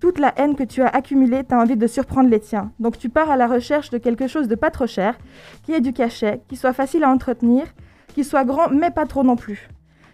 toute 0.00 0.18
la 0.18 0.32
haine 0.36 0.56
que 0.56 0.64
tu 0.64 0.82
as 0.82 0.88
accumulée, 0.88 1.44
tu 1.44 1.54
as 1.54 1.58
envie 1.58 1.76
de 1.76 1.86
surprendre 1.86 2.28
les 2.28 2.40
tiens. 2.40 2.72
Donc 2.80 2.98
tu 2.98 3.08
pars 3.08 3.30
à 3.30 3.36
la 3.36 3.46
recherche 3.46 3.90
de 3.90 3.98
quelque 3.98 4.26
chose 4.26 4.48
de 4.48 4.54
pas 4.56 4.70
trop 4.70 4.88
cher, 4.88 5.16
qui 5.62 5.72
ait 5.72 5.80
du 5.80 5.92
cachet, 5.92 6.40
qui 6.48 6.56
soit 6.56 6.72
facile 6.72 7.04
à 7.04 7.10
entretenir, 7.10 7.66
qui 8.14 8.24
soit 8.24 8.44
grand 8.44 8.68
mais 8.68 8.90
pas 8.90 9.06
trop 9.06 9.22
non 9.22 9.36
plus. 9.36 9.68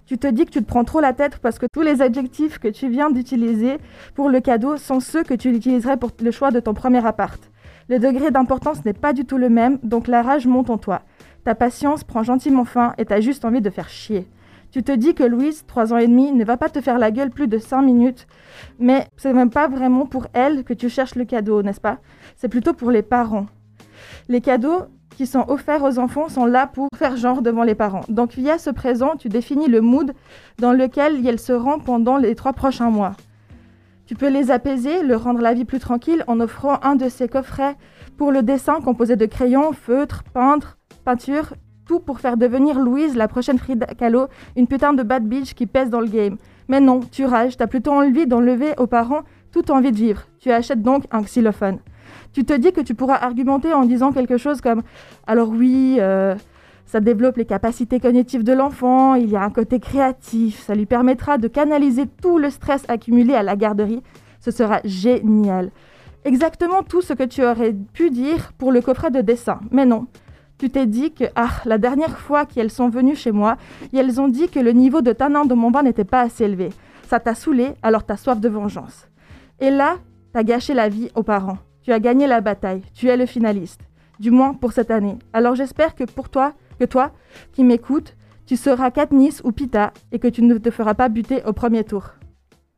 Tu 0.06 0.18
te 0.18 0.26
dis 0.26 0.44
que 0.44 0.50
tu 0.50 0.60
te 0.62 0.66
prends 0.66 0.84
trop 0.84 1.00
la 1.00 1.14
tête 1.14 1.38
parce 1.38 1.58
que 1.58 1.66
tous 1.72 1.80
les 1.80 2.02
adjectifs 2.02 2.58
que 2.58 2.68
tu 2.68 2.88
viens 2.88 3.10
d'utiliser 3.10 3.78
pour 4.14 4.28
le 4.28 4.40
cadeau 4.40 4.76
sont 4.76 5.00
ceux 5.00 5.22
que 5.22 5.32
tu 5.32 5.50
utiliserais 5.50 5.96
pour 5.96 6.10
le 6.20 6.30
choix 6.30 6.50
de 6.50 6.60
ton 6.60 6.74
premier 6.74 7.04
appart. 7.06 7.40
Le 7.88 7.98
degré 7.98 8.30
d'importance 8.30 8.84
n'est 8.84 8.92
pas 8.92 9.14
du 9.14 9.24
tout 9.24 9.38
le 9.38 9.48
même, 9.48 9.78
donc 9.82 10.06
la 10.06 10.20
rage 10.20 10.46
monte 10.46 10.68
en 10.68 10.76
toi. 10.76 11.02
Ta 11.44 11.54
patience 11.54 12.04
prend 12.04 12.22
gentiment 12.22 12.64
fin 12.66 12.94
et 12.98 13.06
t'as 13.06 13.20
juste 13.20 13.46
envie 13.46 13.62
de 13.62 13.70
faire 13.70 13.88
chier. 13.88 14.28
Tu 14.70 14.82
te 14.82 14.92
dis 14.92 15.14
que 15.14 15.22
Louise, 15.22 15.64
3 15.66 15.94
ans 15.94 15.98
et 15.98 16.06
demi, 16.06 16.32
ne 16.32 16.44
va 16.44 16.56
pas 16.56 16.68
te 16.68 16.80
faire 16.80 16.98
la 16.98 17.10
gueule 17.10 17.30
plus 17.30 17.48
de 17.48 17.58
5 17.58 17.80
minutes, 17.80 18.26
mais 18.78 19.06
c'est 19.16 19.32
même 19.32 19.50
pas 19.50 19.68
vraiment 19.68 20.04
pour 20.04 20.26
elle 20.32 20.64
que 20.64 20.74
tu 20.74 20.88
cherches 20.88 21.14
le 21.14 21.24
cadeau, 21.24 21.62
n'est-ce 21.62 21.80
pas? 21.80 21.98
C'est 22.36 22.48
plutôt 22.48 22.74
pour 22.74 22.90
les 22.90 23.02
parents. 23.02 23.46
Les 24.28 24.40
cadeaux 24.40 24.82
qui 25.16 25.26
sont 25.26 25.44
offerts 25.48 25.82
aux 25.82 25.98
enfants 25.98 26.28
sont 26.28 26.46
là 26.46 26.66
pour 26.66 26.88
faire 26.96 27.16
genre 27.16 27.42
devant 27.42 27.62
les 27.62 27.74
parents. 27.74 28.04
Donc 28.08 28.32
via 28.34 28.58
ce 28.58 28.70
présent, 28.70 29.16
tu 29.16 29.28
définis 29.28 29.68
le 29.68 29.80
mood 29.80 30.12
dans 30.58 30.72
lequel 30.72 31.26
elles 31.26 31.38
seront 31.38 31.78
pendant 31.78 32.16
les 32.16 32.34
trois 32.34 32.52
prochains 32.52 32.90
mois. 32.90 33.12
Tu 34.06 34.14
peux 34.14 34.28
les 34.28 34.50
apaiser, 34.50 35.02
leur 35.02 35.24
rendre 35.24 35.40
la 35.40 35.54
vie 35.54 35.64
plus 35.64 35.78
tranquille 35.78 36.24
en 36.26 36.38
offrant 36.40 36.78
un 36.82 36.94
de 36.94 37.08
ces 37.08 37.28
coffrets 37.28 37.76
pour 38.18 38.32
le 38.32 38.42
dessin 38.42 38.80
composé 38.80 39.16
de 39.16 39.24
crayons, 39.24 39.72
feutres, 39.72 40.24
peintres, 40.24 40.76
peinture, 41.04 41.54
tout 41.86 42.00
pour 42.00 42.20
faire 42.20 42.36
devenir 42.36 42.78
Louise, 42.78 43.16
la 43.16 43.28
prochaine 43.28 43.58
Frida 43.58 43.86
Kahlo, 43.86 44.28
une 44.56 44.66
putain 44.66 44.92
de 44.92 45.02
bad 45.02 45.24
bitch 45.26 45.54
qui 45.54 45.66
pèse 45.66 45.90
dans 45.90 46.00
le 46.00 46.08
game. 46.08 46.36
Mais 46.68 46.80
non, 46.80 47.00
tu 47.00 47.24
rages, 47.24 47.56
t'as 47.56 47.66
plutôt 47.66 47.92
envie 47.92 48.26
d'enlever 48.26 48.74
aux 48.78 48.86
parents 48.86 49.22
toute 49.52 49.70
envie 49.70 49.92
de 49.92 49.96
vivre. 49.96 50.22
Tu 50.38 50.50
achètes 50.50 50.82
donc 50.82 51.04
un 51.10 51.22
xylophone. 51.22 51.78
Tu 52.32 52.44
te 52.44 52.52
dis 52.52 52.72
que 52.72 52.80
tu 52.80 52.94
pourras 52.94 53.16
argumenter 53.16 53.72
en 53.72 53.84
disant 53.84 54.12
quelque 54.12 54.36
chose 54.36 54.60
comme 54.60 54.82
Alors 55.26 55.48
oui, 55.48 55.96
euh, 56.00 56.34
ça 56.86 57.00
développe 57.00 57.36
les 57.36 57.44
capacités 57.44 58.00
cognitives 58.00 58.44
de 58.44 58.52
l'enfant, 58.52 59.14
il 59.14 59.30
y 59.30 59.36
a 59.36 59.42
un 59.42 59.50
côté 59.50 59.80
créatif, 59.80 60.60
ça 60.60 60.74
lui 60.74 60.86
permettra 60.86 61.38
de 61.38 61.48
canaliser 61.48 62.06
tout 62.06 62.38
le 62.38 62.50
stress 62.50 62.84
accumulé 62.88 63.34
à 63.34 63.42
la 63.42 63.56
garderie. 63.56 64.02
Ce 64.40 64.50
sera 64.50 64.80
génial. 64.84 65.70
Exactement 66.24 66.82
tout 66.82 67.02
ce 67.02 67.12
que 67.12 67.22
tu 67.22 67.44
aurais 67.44 67.72
pu 67.72 68.10
dire 68.10 68.52
pour 68.58 68.72
le 68.72 68.80
coffret 68.80 69.10
de 69.10 69.20
dessin. 69.20 69.60
Mais 69.70 69.86
non. 69.86 70.06
Tu 70.58 70.70
t'es 70.70 70.86
dit 70.86 71.12
que 71.12 71.24
ah, 71.34 71.50
la 71.64 71.78
dernière 71.78 72.18
fois 72.18 72.46
qu'elles 72.46 72.70
sont 72.70 72.88
venues 72.88 73.16
chez 73.16 73.32
moi, 73.32 73.56
elles 73.92 74.20
ont 74.20 74.28
dit 74.28 74.48
que 74.48 74.60
le 74.60 74.72
niveau 74.72 75.02
de 75.02 75.12
tanin 75.12 75.44
de 75.44 75.54
mon 75.54 75.70
bain 75.70 75.82
n'était 75.82 76.04
pas 76.04 76.20
assez 76.20 76.44
élevé. 76.44 76.70
Ça 77.08 77.20
t'a 77.20 77.34
saoulé, 77.34 77.74
alors 77.82 78.04
t'as 78.04 78.16
soif 78.16 78.40
de 78.40 78.48
vengeance. 78.48 79.08
Et 79.60 79.70
là, 79.70 79.96
t'as 80.32 80.44
gâché 80.44 80.72
la 80.72 80.88
vie 80.88 81.10
aux 81.14 81.22
parents. 81.22 81.58
Tu 81.84 81.92
as 81.92 82.00
gagné 82.00 82.26
la 82.26 82.40
bataille. 82.40 82.80
Tu 82.94 83.08
es 83.08 83.16
le 83.16 83.26
finaliste. 83.26 83.82
Du 84.18 84.30
moins 84.30 84.54
pour 84.54 84.72
cette 84.72 84.90
année. 84.90 85.18
Alors 85.34 85.54
j'espère 85.54 85.94
que 85.94 86.04
pour 86.04 86.30
toi, 86.30 86.54
que 86.80 86.86
toi, 86.86 87.12
qui 87.52 87.62
m'écoutes, 87.62 88.16
tu 88.46 88.56
seras 88.56 88.90
Katniss 88.90 89.42
ou 89.44 89.52
Pita 89.52 89.92
et 90.10 90.18
que 90.18 90.28
tu 90.28 90.42
ne 90.42 90.56
te 90.56 90.70
feras 90.70 90.94
pas 90.94 91.10
buter 91.10 91.42
au 91.44 91.52
premier 91.52 91.84
tour. 91.84 92.14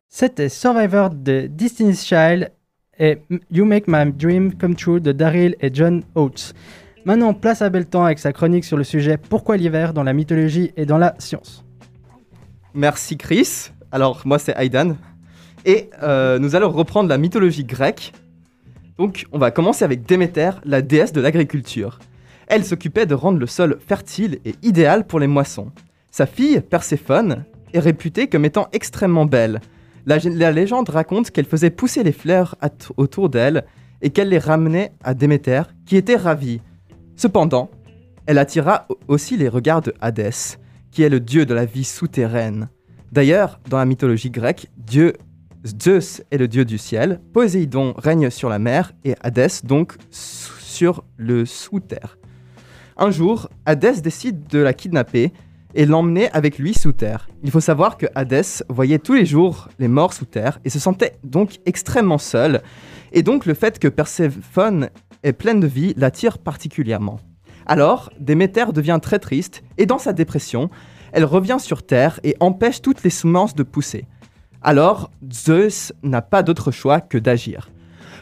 C'était 0.09 0.49
Survivor 0.49 1.11
de 1.11 1.47
Destiny's 1.47 2.05
Child 2.05 2.51
et 2.99 3.19
You 3.51 3.65
Make 3.65 3.85
My 3.87 4.13
Dream 4.13 4.55
Come 4.55 4.75
True 4.75 5.01
de 5.01 5.13
Daryl 5.13 5.55
et 5.61 5.71
John 5.73 6.03
Oates. 6.17 6.53
Maintenant, 7.05 7.33
place 7.33 7.63
à 7.63 7.69
Beltan 7.69 8.05
avec 8.05 8.19
sa 8.19 8.33
chronique 8.33 8.65
sur 8.65 8.77
le 8.77 8.83
sujet 8.83 9.19
Pourquoi 9.19 9.57
l'hiver 9.57 9.95
dans 9.95 10.03
la 10.03 10.15
mythologie 10.15 10.73
et 10.77 10.85
dans 10.85 10.99
la 10.99 11.15
science. 11.19 11.65
Merci 12.75 13.17
Chris. 13.17 13.71
Alors 13.93 14.23
moi 14.25 14.41
c'est 14.41 14.55
Aidan. 14.59 14.97
Et 15.65 15.91
euh, 16.03 16.41
nous 16.41 16.57
allons 16.57 16.71
reprendre 16.71 17.09
la 17.09 17.19
mythologie 17.19 17.65
grecque. 17.65 18.13
Donc 18.99 19.27
on 19.33 19.39
va 19.39 19.51
commencer 19.51 19.85
avec 19.85 20.07
Déméter, 20.07 20.51
la 20.65 20.83
déesse 20.83 21.13
de 21.13 21.21
l'agriculture. 21.21 21.99
Elle 22.47 22.65
s'occupait 22.65 23.07
de 23.07 23.15
rendre 23.15 23.39
le 23.39 23.47
sol 23.47 23.79
fertile 23.87 24.39
et 24.45 24.55
idéal 24.63 25.07
pour 25.07 25.21
les 25.21 25.27
moissons. 25.27 25.73
Sa 26.11 26.27
fille, 26.27 26.61
Perséphone, 26.61 27.45
est 27.73 27.81
réputée 27.81 28.29
comme 28.29 28.45
étant 28.45 28.69
extrêmement 28.73 29.27
belle. 29.27 29.61
La, 30.07 30.19
légende 30.53 30.89
raconte 30.89 31.31
qu'elle 31.31 31.45
faisait 31.47 31.71
pousser 31.71 32.05
les 32.05 32.13
fleurs 32.13 32.55
autour 32.97 33.29
d'elle 33.29 33.65
et 34.03 34.11
qu'elle 34.11 34.29
les 34.29 34.39
ramenait 34.39 34.93
à 35.03 35.15
Déméter, 35.15 35.63
qui 35.85 35.97
était 35.97 36.17
ravie. 36.17 36.61
Cependant, 37.17 37.71
elle 38.27 38.39
attira 38.39 38.87
au- 38.89 38.99
aussi 39.09 39.37
les 39.37 39.49
regards 39.49 39.83
de 39.83 39.93
Hadès, 40.01 40.59
qui 40.93 41.03
est 41.03 41.09
le 41.09 41.19
dieu 41.19 41.45
de 41.45 41.55
la 41.55 41.65
vie 41.65 41.83
souterraine. 41.85 42.69
D'ailleurs, 43.11 43.59
dans 43.69 43.79
la 43.79 43.85
mythologie 43.85 44.31
grecque, 44.31 44.69
Dieu 44.77 45.15
Zeus 45.67 46.23
est 46.31 46.39
le 46.39 46.49
dieu 46.49 46.65
du 46.65 46.79
ciel, 46.79 47.21
Poséidon 47.33 47.95
règne 47.97 48.31
sur 48.31 48.49
la 48.49 48.59
mer 48.59 48.93
et 49.05 49.15
Hadès 49.21 49.65
donc 49.65 49.97
sur 50.11 51.05
le 51.17 51.45
sous-terre. 51.45 52.19
Un 52.97 53.11
jour, 53.11 53.49
Hadès 53.67 54.01
décide 54.01 54.47
de 54.47 54.61
la 54.61 54.73
kidnapper 54.73 55.33
et 55.75 55.85
l'emmener 55.85 56.31
avec 56.31 56.59
lui 56.59 56.73
sous 56.73 56.93
terre. 56.93 57.29
Il 57.43 57.51
faut 57.51 57.61
savoir 57.61 57.99
que 57.99 58.07
Hadès 58.15 58.63
voyait 58.69 58.99
tous 58.99 59.15
les 59.15 59.27
jours 59.27 59.69
les 59.79 59.89
morts 59.89 60.13
sous 60.13 60.25
terre 60.25 60.61
et 60.65 60.71
se 60.71 60.79
sentait 60.79 61.19
donc 61.25 61.59
extrêmement 61.67 62.19
seul. 62.19 62.63
Et 63.13 63.23
donc 63.23 63.45
le 63.45 63.55
fait 63.55 63.79
que 63.79 63.89
Perséphone 63.89 64.89
est 65.23 65.33
pleine 65.33 65.61
de 65.61 65.67
vie 65.67 65.95
l'attire 65.97 66.39
particulièrement. 66.39 67.19
Alors, 67.67 68.11
Déméter 68.21 68.67
devient 68.73 69.01
très 69.03 69.19
triste 69.19 69.65
et 69.77 69.87
dans 69.87 69.99
sa 69.99 70.13
dépression, 70.13 70.71
elle 71.13 71.25
revient 71.25 71.59
sur 71.59 71.85
Terre 71.85 72.21
et 72.23 72.37
empêche 72.41 72.81
toutes 72.81 73.03
les 73.03 73.11
semences 73.11 73.55
de 73.55 73.65
pousser. 73.65 74.07
Alors, 74.67 75.13
Zeus 75.33 75.93
n'a 76.03 76.23
pas 76.23 76.43
d'autre 76.43 76.73
choix 76.73 77.01
que 77.01 77.19
d'agir. 77.19 77.71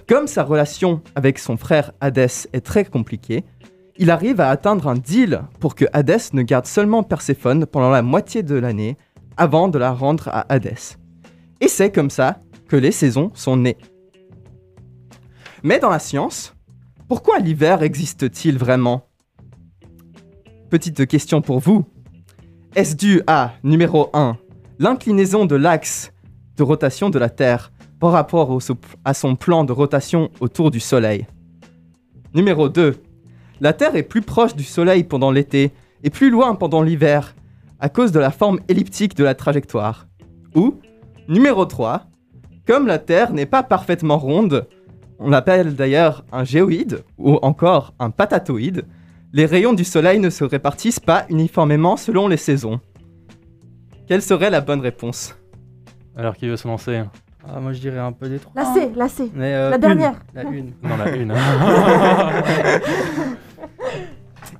Comme 0.07 0.27
sa 0.27 0.43
relation 0.43 1.01
avec 1.15 1.39
son 1.39 1.57
frère 1.57 1.93
Hadès 2.03 2.47
est 2.53 2.61
très 2.61 2.85
compliquée, 2.85 3.45
il 3.97 4.11
arrive 4.11 4.43
à 4.43 4.51
atteindre 4.51 4.89
un 4.89 4.95
deal 4.95 5.41
pour 5.59 5.75
que 5.75 5.87
Hadès 5.95 6.35
ne 6.35 6.43
garde 6.43 6.67
seulement 6.67 7.03
Perséphone 7.03 7.65
pendant 7.65 7.89
la 7.89 8.03
moitié 8.03 8.43
de 8.43 8.57
l'année 8.57 8.99
avant 9.39 9.69
de 9.69 9.79
la 9.79 9.91
rendre 9.93 10.29
à 10.29 10.45
Hadès. 10.53 10.99
Et 11.63 11.69
c'est 11.69 11.91
comme 11.91 12.11
ça 12.11 12.41
que 12.69 12.77
les 12.77 12.93
saisons 12.93 13.31
sont 13.33 13.57
nées. 13.57 13.79
Mais 15.63 15.79
dans 15.79 15.89
la 15.89 15.99
science, 15.99 16.55
pourquoi 17.09 17.39
l'hiver 17.39 17.83
existe-t-il 17.83 18.59
vraiment? 18.59 19.09
Petite 20.69 21.07
question 21.07 21.41
pour 21.41 21.61
vous. 21.61 21.87
Est-ce 22.77 22.97
dû 22.97 23.23
à, 23.27 23.55
numéro 23.63 24.11
1, 24.13 24.37
l'inclinaison 24.79 25.47
de 25.47 25.57
l'axe 25.57 26.11
de 26.57 26.63
rotation 26.63 27.11
de 27.11 27.19
la 27.19 27.31
Terre 27.31 27.73
par 28.01 28.13
rapport 28.13 28.59
à 29.05 29.15
son 29.15 29.37
plan 29.37 29.65
de 29.65 29.73
rotation 29.73 30.31
autour 30.41 30.71
du 30.71 30.81
Soleil 30.81 31.27
Numéro 32.35 32.69
2, 32.69 32.97
la 33.61 33.73
Terre 33.73 33.95
est 33.95 34.03
plus 34.03 34.23
proche 34.23 34.57
du 34.57 34.65
Soleil 34.65 35.05
pendant 35.05 35.31
l'été 35.31 35.71
et 36.03 36.11
plus 36.11 36.31
loin 36.31 36.57
pendant 36.57 36.83
l'hiver 36.83 37.37
à 37.79 37.89
cause 37.89 38.11
de 38.11 38.19
la 38.19 38.33
forme 38.33 38.59
elliptique 38.69 39.15
de 39.15 39.23
la 39.23 39.37
trajectoire. 39.37 40.09
Ou, 40.57 40.81
numéro 41.29 41.65
3, 41.65 42.07
comme 42.67 42.89
la 42.89 42.99
Terre 42.99 43.33
n'est 43.33 43.47
pas 43.47 43.63
parfaitement 43.63 44.19
ronde, 44.19 44.67
on 45.21 45.31
l'appelle 45.31 45.77
d'ailleurs 45.77 46.25
un 46.33 46.43
géoïde 46.43 47.05
ou 47.19 47.37
encore 47.43 47.95
un 48.01 48.11
patatoïde, 48.11 48.85
les 49.33 49.47
rayons 49.47 49.73
du 49.73 49.85
Soleil 49.85 50.19
ne 50.19 50.31
se 50.31 50.43
répartissent 50.43 51.01
pas 51.01 51.27
uniformément 51.29 51.97
selon 51.97 52.27
les 52.27 52.37
saisons. 52.37 52.81
Quelle 54.09 54.23
serait 54.23 54.51
la 54.51 54.61
bonne 54.61 54.81
réponse? 54.81 55.37
Alors 56.17 56.37
qui 56.37 56.47
veut 56.49 56.57
se 56.57 56.67
lancer 56.69 57.03
Ah, 57.49 57.61
moi 57.61 57.73
je 57.73 57.81
dirais 57.81 57.99
un 57.99 58.13
peu 58.13 58.29
des 58.29 58.39
trois. 58.39 58.53
La 58.55 58.73
C, 58.75 58.91
la 58.95 59.09
C. 59.09 59.31
Mais, 59.35 59.53
euh, 59.55 59.71
La 59.71 59.77
une. 59.77 59.81
dernière. 59.81 60.15
La 60.35 60.43
une. 60.45 60.73
Non, 60.83 60.97
la 60.97 61.17
une. 61.17 61.33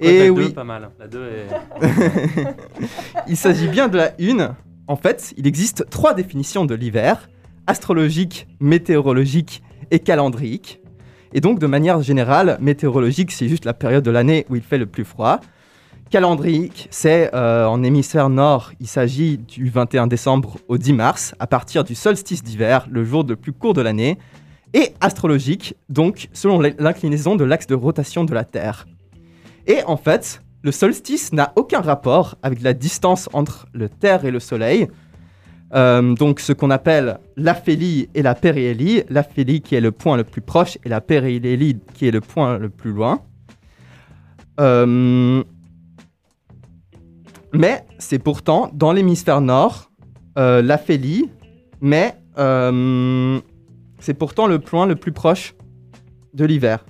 Et 0.01 0.25
la 0.27 0.33
oui, 0.33 0.47
deux, 0.49 0.53
pas 0.55 0.65
mal. 0.65 0.91
La 0.99 1.07
2 1.07 1.25
est. 1.29 1.47
il 3.29 3.37
s'agit 3.37 3.69
bien 3.69 3.89
de 3.89 3.97
la 3.97 4.13
une. 4.19 4.51
En 4.89 4.97
fait, 4.97 5.33
il 5.37 5.47
existe 5.47 5.89
trois 5.89 6.15
définitions 6.15 6.65
de 6.65 6.75
l'hiver 6.75 7.29
astrologique, 7.67 8.49
météorologique 8.61 9.63
et 9.91 10.01
calendrique. 10.01 10.81
Et 11.33 11.41
donc, 11.41 11.59
de 11.59 11.67
manière 11.67 12.03
générale, 12.03 12.59
météorologique, 12.61 13.31
c'est 13.33 13.49
juste 13.49 13.65
la 13.65 13.73
période 13.75 14.05
de 14.05 14.11
l'année 14.11 14.47
où 14.51 14.57
il 14.57 14.63
fait 14.63 14.79
le 14.79 14.87
plus 14.87 15.05
froid. 15.05 15.41
Calendrique, 16.11 16.89
c'est 16.91 17.35
euh, 17.35 17.67
en 17.67 17.83
hémisphère 17.83 18.29
nord, 18.29 18.73
il 18.79 18.87
s'agit 18.87 19.39
du 19.39 19.69
21 19.69 20.07
décembre 20.07 20.59
au 20.69 20.79
10 20.79 20.93
mars, 20.93 21.35
à 21.39 21.47
partir 21.47 21.83
du 21.83 21.95
solstice 21.95 22.43
d'hiver, 22.43 22.87
le 22.91 23.05
jour 23.05 23.25
le 23.27 23.37
plus 23.37 23.53
court 23.53 23.75
de 23.75 23.81
l'année. 23.81 24.19
Et 24.75 24.93
astrologique, 25.01 25.75
donc 25.89 26.29
selon 26.33 26.61
l'inclinaison 26.61 27.37
de 27.37 27.45
l'axe 27.45 27.67
de 27.67 27.75
rotation 27.75 28.25
de 28.25 28.35
la 28.35 28.45
Terre. 28.45 28.87
Et 29.67 29.83
en 29.87 29.97
fait, 29.97 30.43
le 30.63 30.73
solstice 30.73 31.33
n'a 31.33 31.53
aucun 31.57 31.81
rapport 31.81 32.37
avec 32.43 32.63
la 32.63 32.75
distance 32.75 33.29
entre 33.33 33.67
le 33.73 33.89
Terre 33.89 34.25
et 34.25 34.31
le 34.31 34.41
Soleil. 34.41 34.89
Euh, 35.75 36.15
donc 36.15 36.41
ce 36.41 36.53
qu'on 36.53 36.71
appelle 36.71 37.19
l'aphélie 37.37 38.09
et 38.15 38.23
la 38.23 38.35
périhélie, 38.35 39.03
l'aphélie 39.11 39.61
qui 39.61 39.75
est 39.75 39.81
le 39.81 39.93
point 39.93 40.17
le 40.17 40.25
plus 40.25 40.41
proche 40.41 40.79
et 40.85 40.89
la 40.89 41.01
périhélie 41.01 41.79
qui 41.95 42.07
est 42.07 42.13
le 42.13 42.21
point 42.21 42.59
le 42.59 42.69
plus 42.69 42.93
loin. 42.93 43.21
Euh, 44.61 45.43
mais 47.55 47.85
c'est 47.99 48.19
pourtant 48.19 48.71
dans 48.75 48.93
l'hémisphère 48.93 49.41
nord 49.41 49.91
euh, 50.39 50.63
l'aphélie, 50.63 51.31
mais 51.81 52.15
euh, 52.39 53.41
c'est 54.01 54.15
pourtant 54.15 54.47
le 54.47 54.59
point 54.59 54.87
le 54.87 54.97
plus 54.97 55.13
proche 55.13 55.55
de 56.35 56.45
l'hiver. 56.45 56.85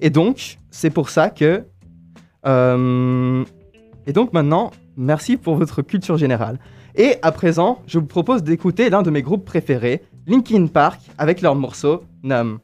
Et 0.00 0.10
donc 0.10 0.58
c'est 0.70 0.90
pour 0.90 1.10
ça 1.10 1.30
que 1.30 1.64
euh, 2.46 3.44
et 4.06 4.12
donc 4.12 4.32
maintenant, 4.32 4.70
merci 4.96 5.36
pour 5.36 5.56
votre 5.56 5.82
culture 5.82 6.16
générale. 6.16 6.58
Et 6.96 7.16
à 7.22 7.32
présent, 7.32 7.82
je 7.86 7.98
vous 7.98 8.06
propose 8.06 8.42
d'écouter 8.42 8.90
l'un 8.90 9.02
de 9.02 9.10
mes 9.10 9.22
groupes 9.22 9.44
préférés, 9.44 10.02
Linkin 10.26 10.66
Park, 10.66 11.00
avec 11.18 11.40
leur 11.40 11.54
morceau 11.54 12.02
Numb. 12.22 12.58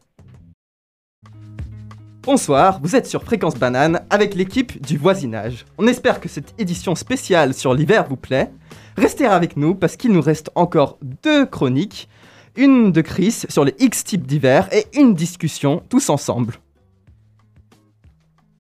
Bonsoir, 2.27 2.81
vous 2.83 2.97
êtes 2.97 3.07
sur 3.07 3.23
Fréquence 3.23 3.55
Banane 3.55 4.01
avec 4.11 4.35
l'équipe 4.35 4.85
du 4.85 4.99
voisinage. 4.99 5.65
On 5.79 5.87
espère 5.87 6.21
que 6.21 6.29
cette 6.29 6.61
édition 6.61 6.97
spéciale 6.97 7.55
sur 7.55 7.73
l'hiver 7.73 8.05
vous 8.09 8.17
plaît. 8.17 8.51
Restez 8.97 9.27
avec 9.27 9.57
nous 9.57 9.77
parce 9.77 9.97
qu'il 9.97 10.11
nous 10.11 10.21
reste 10.23 10.51
encore 10.57 10.99
deux 11.23 11.47
chroniques, 11.47 12.09
une 12.57 12.91
de 12.91 13.01
Chris 13.01 13.45
sur 13.49 13.65
les 13.65 13.77
X 13.79 14.03
types 14.03 14.27
d'hiver 14.27 14.69
et 14.73 14.87
une 14.99 15.15
discussion 15.15 15.85
tous 15.89 16.11
ensemble. 16.11 16.55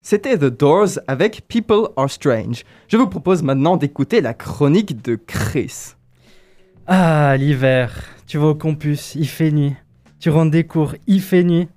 C'était 0.03 0.37
The 0.37 0.45
Doors 0.45 0.99
avec 1.07 1.47
People 1.47 1.87
Are 1.97 2.07
Strange. 2.07 2.65
Je 2.87 2.97
vous 2.97 3.07
propose 3.07 3.41
maintenant 3.41 3.77
d'écouter 3.77 4.21
la 4.21 4.35
chronique 4.35 5.01
de 5.01 5.15
Chris. 5.15 5.95
Ah, 6.85 7.35
l'hiver. 7.35 7.91
Tu 8.27 8.37
vas 8.37 8.49
au 8.49 8.55
campus, 8.55 9.15
il 9.15 9.27
fait 9.27 9.49
nuit. 9.49 9.73
Tu 10.19 10.29
rentres 10.29 10.51
des 10.51 10.65
cours, 10.65 10.93
il 11.07 11.19
fait 11.19 11.43
nuit. 11.43 11.67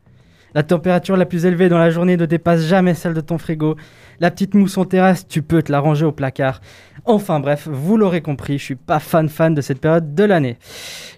La 0.54 0.62
température 0.62 1.16
la 1.16 1.26
plus 1.26 1.44
élevée 1.44 1.68
dans 1.68 1.78
la 1.78 1.90
journée 1.90 2.16
ne 2.16 2.24
dépasse 2.24 2.62
jamais 2.62 2.94
celle 2.94 3.14
de 3.14 3.20
ton 3.20 3.36
frigo. 3.36 3.76
La 4.18 4.30
petite 4.30 4.54
mousse 4.54 4.78
en 4.78 4.84
terrasse, 4.84 5.28
tu 5.28 5.42
peux 5.42 5.62
te 5.62 5.70
la 5.70 5.80
ranger 5.80 6.06
au 6.06 6.12
placard. 6.12 6.60
Enfin 7.04 7.38
bref, 7.38 7.68
vous 7.70 7.96
l'aurez 7.96 8.22
compris, 8.22 8.58
je 8.58 8.64
suis 8.64 8.74
pas 8.74 8.98
fan 8.98 9.28
fan 9.28 9.54
de 9.54 9.60
cette 9.60 9.80
période 9.80 10.14
de 10.14 10.24
l'année. 10.24 10.58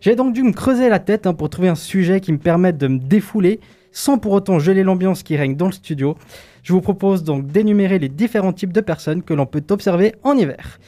J'ai 0.01 0.17
donc 0.17 0.35
dû 0.35 0.43
me 0.43 0.53
creuser 0.53 0.89
la 0.89 0.99
tête 0.99 1.27
hein, 1.27 1.35
pour 1.35 1.49
trouver 1.49 1.69
un 1.69 1.75
sujet 1.75 2.21
qui 2.21 2.33
me 2.33 2.39
permette 2.39 2.77
de 2.77 2.89
me 2.89 2.99
défouler 2.99 3.61
sans 3.93 4.19
pour 4.19 4.33
autant 4.33 4.59
geler 4.59 4.83
l'ambiance 4.83 5.23
qui 5.23 5.37
règne 5.37 5.57
dans 5.57 5.67
le 5.67 5.73
studio. 5.73 6.17
Je 6.63 6.73
vous 6.73 6.81
propose 6.81 7.25
donc 7.25 7.47
d'énumérer 7.47 7.99
les 7.99 8.09
différents 8.09 8.53
types 8.53 8.73
de 8.73 8.81
personnes 8.81 9.23
que 9.23 9.35
l'on 9.35 9.47
peut 9.47 9.65
observer 9.71 10.15
en 10.23 10.37
hiver. 10.37 10.79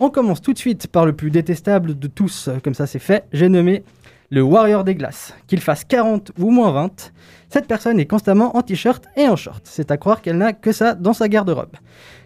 On 0.00 0.10
commence 0.10 0.40
tout 0.40 0.52
de 0.52 0.58
suite 0.58 0.86
par 0.86 1.06
le 1.06 1.12
plus 1.12 1.30
détestable 1.30 1.98
de 1.98 2.06
tous, 2.06 2.48
comme 2.62 2.74
ça 2.74 2.86
c'est 2.86 3.00
fait, 3.00 3.24
j'ai 3.32 3.48
nommé 3.48 3.82
le 4.30 4.42
Warrior 4.42 4.84
des 4.84 4.94
glaces. 4.94 5.34
Qu'il 5.46 5.60
fasse 5.60 5.84
40 5.84 6.32
ou 6.38 6.50
moins 6.50 6.70
20, 6.72 7.12
cette 7.48 7.66
personne 7.66 7.98
est 7.98 8.06
constamment 8.06 8.56
en 8.56 8.62
t-shirt 8.62 9.04
et 9.16 9.26
en 9.26 9.36
short. 9.36 9.62
C'est 9.64 9.90
à 9.90 9.96
croire 9.96 10.20
qu'elle 10.20 10.38
n'a 10.38 10.52
que 10.52 10.72
ça 10.72 10.94
dans 10.94 11.12
sa 11.12 11.28
garde-robe. 11.28 11.76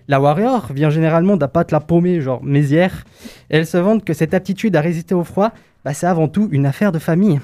La 0.09 0.21
Warrior 0.21 0.73
vient 0.73 0.90
généralement 0.90 1.37
d'un 1.37 1.49
pâte 1.49 1.71
la 1.71 1.80
paumée, 1.80 2.21
genre 2.21 2.42
Mézières, 2.42 3.04
elle 3.49 3.66
se 3.66 3.76
vante 3.76 4.04
que 4.04 4.14
cette 4.14 4.35
aptitude 4.35 4.75
à 4.75 4.80
résister 4.80 5.14
au 5.14 5.23
froid, 5.23 5.52
bah, 5.85 5.94
c'est 5.94 6.06
avant 6.06 6.28
tout 6.28 6.49
une 6.50 6.66
affaire 6.66 6.90
de 6.90 6.99
famille. 6.99 7.40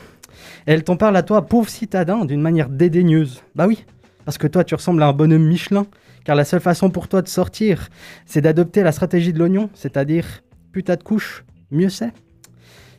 Elle 0.67 0.83
t'en 0.83 0.97
parle 0.97 1.17
à 1.17 1.23
toi, 1.23 1.47
pauvre 1.47 1.69
citadin, 1.69 2.25
d'une 2.25 2.41
manière 2.41 2.69
dédaigneuse. 2.69 3.43
Bah 3.55 3.67
oui, 3.67 3.85
parce 4.25 4.39
que 4.39 4.47
toi 4.47 4.65
tu 4.65 4.75
ressembles 4.75 5.03
à 5.03 5.07
un 5.07 5.13
bonhomme 5.13 5.47
Michelin, 5.47 5.87
car 6.25 6.35
la 6.35 6.45
seule 6.45 6.61
façon 6.61 6.91
pour 6.91 7.09
toi 7.09 7.23
de 7.23 7.29
sortir, 7.29 7.89
c'est 8.27 8.41
d'adopter 8.41 8.83
la 8.83 8.93
stratégie 8.93 9.33
de 9.33 9.39
l'oignon, 9.39 9.71
c'est-à-dire 9.75 10.27
putain 10.73 10.97
de 10.97 11.03
couche, 11.03 11.45
mieux 11.71 11.89
c'est. 11.89 12.13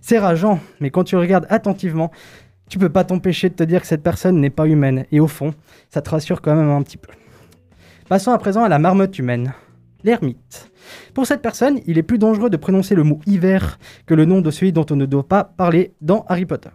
C'est 0.09 0.17
rageant, 0.17 0.59
mais 0.79 0.89
quand 0.89 1.03
tu 1.03 1.15
regardes 1.17 1.45
attentivement, 1.51 2.09
tu 2.67 2.79
peux 2.79 2.89
pas 2.89 3.03
t'empêcher 3.03 3.47
de 3.47 3.53
te 3.53 3.61
dire 3.61 3.79
que 3.79 3.85
cette 3.85 4.01
personne 4.01 4.41
n'est 4.41 4.49
pas 4.49 4.65
humaine. 4.65 5.05
Et 5.11 5.19
au 5.19 5.27
fond, 5.27 5.53
ça 5.91 6.01
te 6.01 6.09
rassure 6.09 6.41
quand 6.41 6.55
même 6.55 6.71
un 6.71 6.81
petit 6.81 6.97
peu. 6.97 7.11
Passons 8.07 8.31
à 8.31 8.39
présent 8.39 8.63
à 8.63 8.69
la 8.69 8.79
marmotte 8.79 9.19
humaine, 9.19 9.53
l'ermite. 10.03 10.71
Pour 11.13 11.27
cette 11.27 11.43
personne, 11.43 11.79
il 11.85 11.99
est 11.99 12.01
plus 12.01 12.17
dangereux 12.17 12.49
de 12.49 12.57
prononcer 12.57 12.95
le 12.95 13.03
mot 13.03 13.19
hiver 13.27 13.77
que 14.07 14.15
le 14.15 14.25
nom 14.25 14.41
de 14.41 14.49
celui 14.49 14.71
dont 14.71 14.85
on 14.89 14.95
ne 14.95 15.05
doit 15.05 15.27
pas 15.27 15.43
parler 15.43 15.93
dans 16.01 16.25
Harry 16.27 16.47
Potter. 16.47 16.71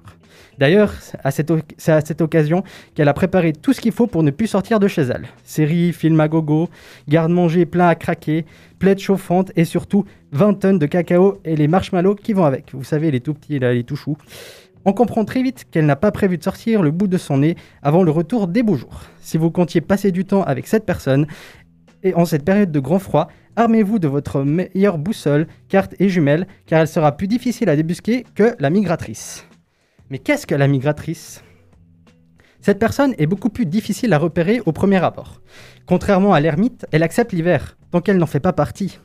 D'ailleurs, 0.58 0.92
c'est 1.00 1.90
à 1.90 2.00
cette 2.00 2.20
occasion 2.20 2.62
qu'elle 2.94 3.08
a 3.08 3.14
préparé 3.14 3.52
tout 3.52 3.72
ce 3.72 3.80
qu'il 3.80 3.92
faut 3.92 4.06
pour 4.06 4.22
ne 4.22 4.30
plus 4.30 4.46
sortir 4.46 4.80
de 4.80 4.88
chez 4.88 5.02
elle. 5.02 5.26
Séries, 5.42 5.92
films 5.92 6.20
à 6.20 6.28
gogo, 6.28 6.68
garde-manger 7.08 7.66
plein 7.66 7.88
à 7.88 7.94
craquer, 7.94 8.44
plaid 8.78 8.98
chauffante 8.98 9.52
et 9.56 9.64
surtout 9.64 10.04
20 10.32 10.54
tonnes 10.54 10.78
de 10.78 10.86
cacao 10.86 11.38
et 11.44 11.56
les 11.56 11.68
marshmallows 11.68 12.14
qui 12.14 12.32
vont 12.32 12.44
avec. 12.44 12.72
Vous 12.72 12.84
savez, 12.84 13.10
les 13.10 13.20
tout 13.20 13.34
petits, 13.34 13.58
les 13.58 13.84
tout 13.84 13.96
choux. 13.96 14.16
On 14.84 14.92
comprend 14.92 15.24
très 15.24 15.42
vite 15.42 15.64
qu'elle 15.70 15.86
n'a 15.86 15.96
pas 15.96 16.12
prévu 16.12 16.36
de 16.36 16.42
sortir 16.42 16.82
le 16.82 16.90
bout 16.90 17.06
de 17.06 17.16
son 17.16 17.38
nez 17.38 17.56
avant 17.82 18.02
le 18.02 18.10
retour 18.10 18.48
des 18.48 18.62
beaux 18.62 18.76
jours. 18.76 19.00
Si 19.20 19.38
vous 19.38 19.50
comptiez 19.50 19.80
passer 19.80 20.12
du 20.12 20.26
temps 20.26 20.42
avec 20.42 20.66
cette 20.66 20.84
personne, 20.84 21.26
et 22.02 22.12
en 22.14 22.26
cette 22.26 22.44
période 22.44 22.70
de 22.70 22.80
grand 22.80 22.98
froid, 22.98 23.28
armez-vous 23.56 23.98
de 23.98 24.08
votre 24.08 24.42
meilleure 24.42 24.98
boussole, 24.98 25.46
carte 25.70 25.94
et 25.98 26.10
jumelles, 26.10 26.46
car 26.66 26.82
elle 26.82 26.88
sera 26.88 27.16
plus 27.16 27.28
difficile 27.28 27.70
à 27.70 27.76
débusquer 27.76 28.26
que 28.34 28.54
la 28.58 28.68
migratrice. 28.68 29.46
Mais 30.10 30.18
qu'est-ce 30.18 30.46
que 30.46 30.54
la 30.54 30.68
migratrice 30.68 31.42
Cette 32.60 32.78
personne 32.78 33.14
est 33.16 33.26
beaucoup 33.26 33.48
plus 33.48 33.64
difficile 33.64 34.12
à 34.12 34.18
repérer 34.18 34.60
au 34.66 34.72
premier 34.72 35.02
abord. 35.02 35.40
Contrairement 35.86 36.34
à 36.34 36.40
l'ermite, 36.40 36.86
elle 36.92 37.02
accepte 37.02 37.32
l'hiver, 37.32 37.78
donc 37.90 38.08
elle 38.08 38.18
n'en 38.18 38.26
fait 38.26 38.40
pas 38.40 38.52
partie. 38.52 38.98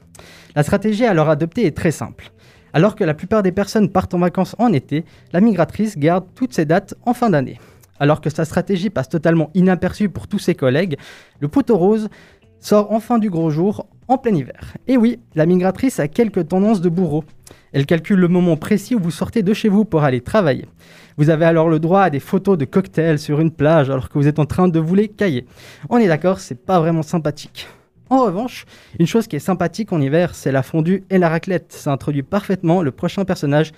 La 0.56 0.63
stratégie 0.63 1.06
alors 1.06 1.29
adoptée 1.29 1.65
est 1.65 1.77
très 1.77 1.91
simple. 1.91 2.32
Alors 2.74 2.96
que 2.96 3.06
la 3.06 3.13
plupart 3.13 3.44
des 3.44 3.53
personnes 3.53 3.89
partent 3.89 4.13
en 4.13 4.20
vacances 4.20 4.58
en 4.60 4.74
été, 4.74 5.06
la 5.32 5.39
migratrice 5.39 5.98
garde 5.98 6.25
toutes 6.36 6.53
ses 6.53 6.65
dates 6.65 6.96
en 7.06 7.13
fin 7.13 7.29
d'année. 7.29 7.60
Alors 8.00 8.20
que 8.20 8.29
sa 8.29 8.44
stratégie 8.44 8.89
passe 8.89 9.10
totalement 9.10 9.51
inaperçue 9.53 10.10
pour 10.10 10.27
tous 10.27 10.39
ses 10.39 10.56
collègues, 10.56 10.98
le 11.39 11.48
poteau 11.48 11.77
rose 11.77 12.10
sort 12.60 12.91
enfin 12.91 13.20
du 13.20 13.29
gros 13.29 13.50
jour 13.50 13.88
en 14.10 14.18
plein 14.18 14.36
hiver. 14.36 14.75
Et 14.88 14.98
oui, 14.98 15.20
la 15.36 15.46
migratrice 15.46 16.00
a 16.01 16.10
quelques 16.10 16.50
tendances 16.50 16.82
de 16.82 16.89
bourreau. 16.89 17.24
Elle 17.73 17.85
calcule 17.85 18.19
le 18.19 18.27
moment 18.27 18.57
précis 18.57 18.95
où 18.95 18.99
vous 18.99 19.11
sortez 19.11 19.43
de 19.43 19.53
chez 19.53 19.69
vous 19.69 19.85
pour 19.85 20.03
aller 20.03 20.21
travailler. 20.21 20.65
Vous 21.17 21.29
avez 21.29 21.45
alors 21.45 21.69
le 21.69 21.79
droit 21.79 22.01
à 22.03 22.09
des 22.09 22.19
photos 22.19 22.57
de 22.57 22.65
cocktails 22.65 23.19
sur 23.19 23.39
une 23.39 23.51
plage 23.51 23.89
alors 23.89 24.09
que 24.09 24.17
vous 24.17 24.27
êtes 24.27 24.39
en 24.39 24.45
train 24.45 24.67
de 24.67 24.79
vous 24.79 24.95
les 24.95 25.07
cailler. 25.07 25.45
On 25.89 25.97
est 25.97 26.07
d'accord, 26.07 26.39
c'est 26.39 26.65
pas 26.65 26.79
vraiment 26.79 27.03
sympathique. 27.03 27.67
En 28.09 28.23
revanche, 28.25 28.65
une 28.97 29.05
chose 29.05 29.27
qui 29.27 29.35
est 29.35 29.39
sympathique 29.39 29.93
en 29.93 30.01
hiver, 30.01 30.33
c'est 30.33 30.51
la 30.51 30.63
fondue 30.63 31.03
et 31.11 31.19
la 31.19 31.29
raclette. 31.29 31.73
Ça 31.73 31.91
introduit 31.91 32.23
parfaitement 32.23 32.81
le 32.81 32.91
prochain 32.91 33.23
personnage, 33.23 33.71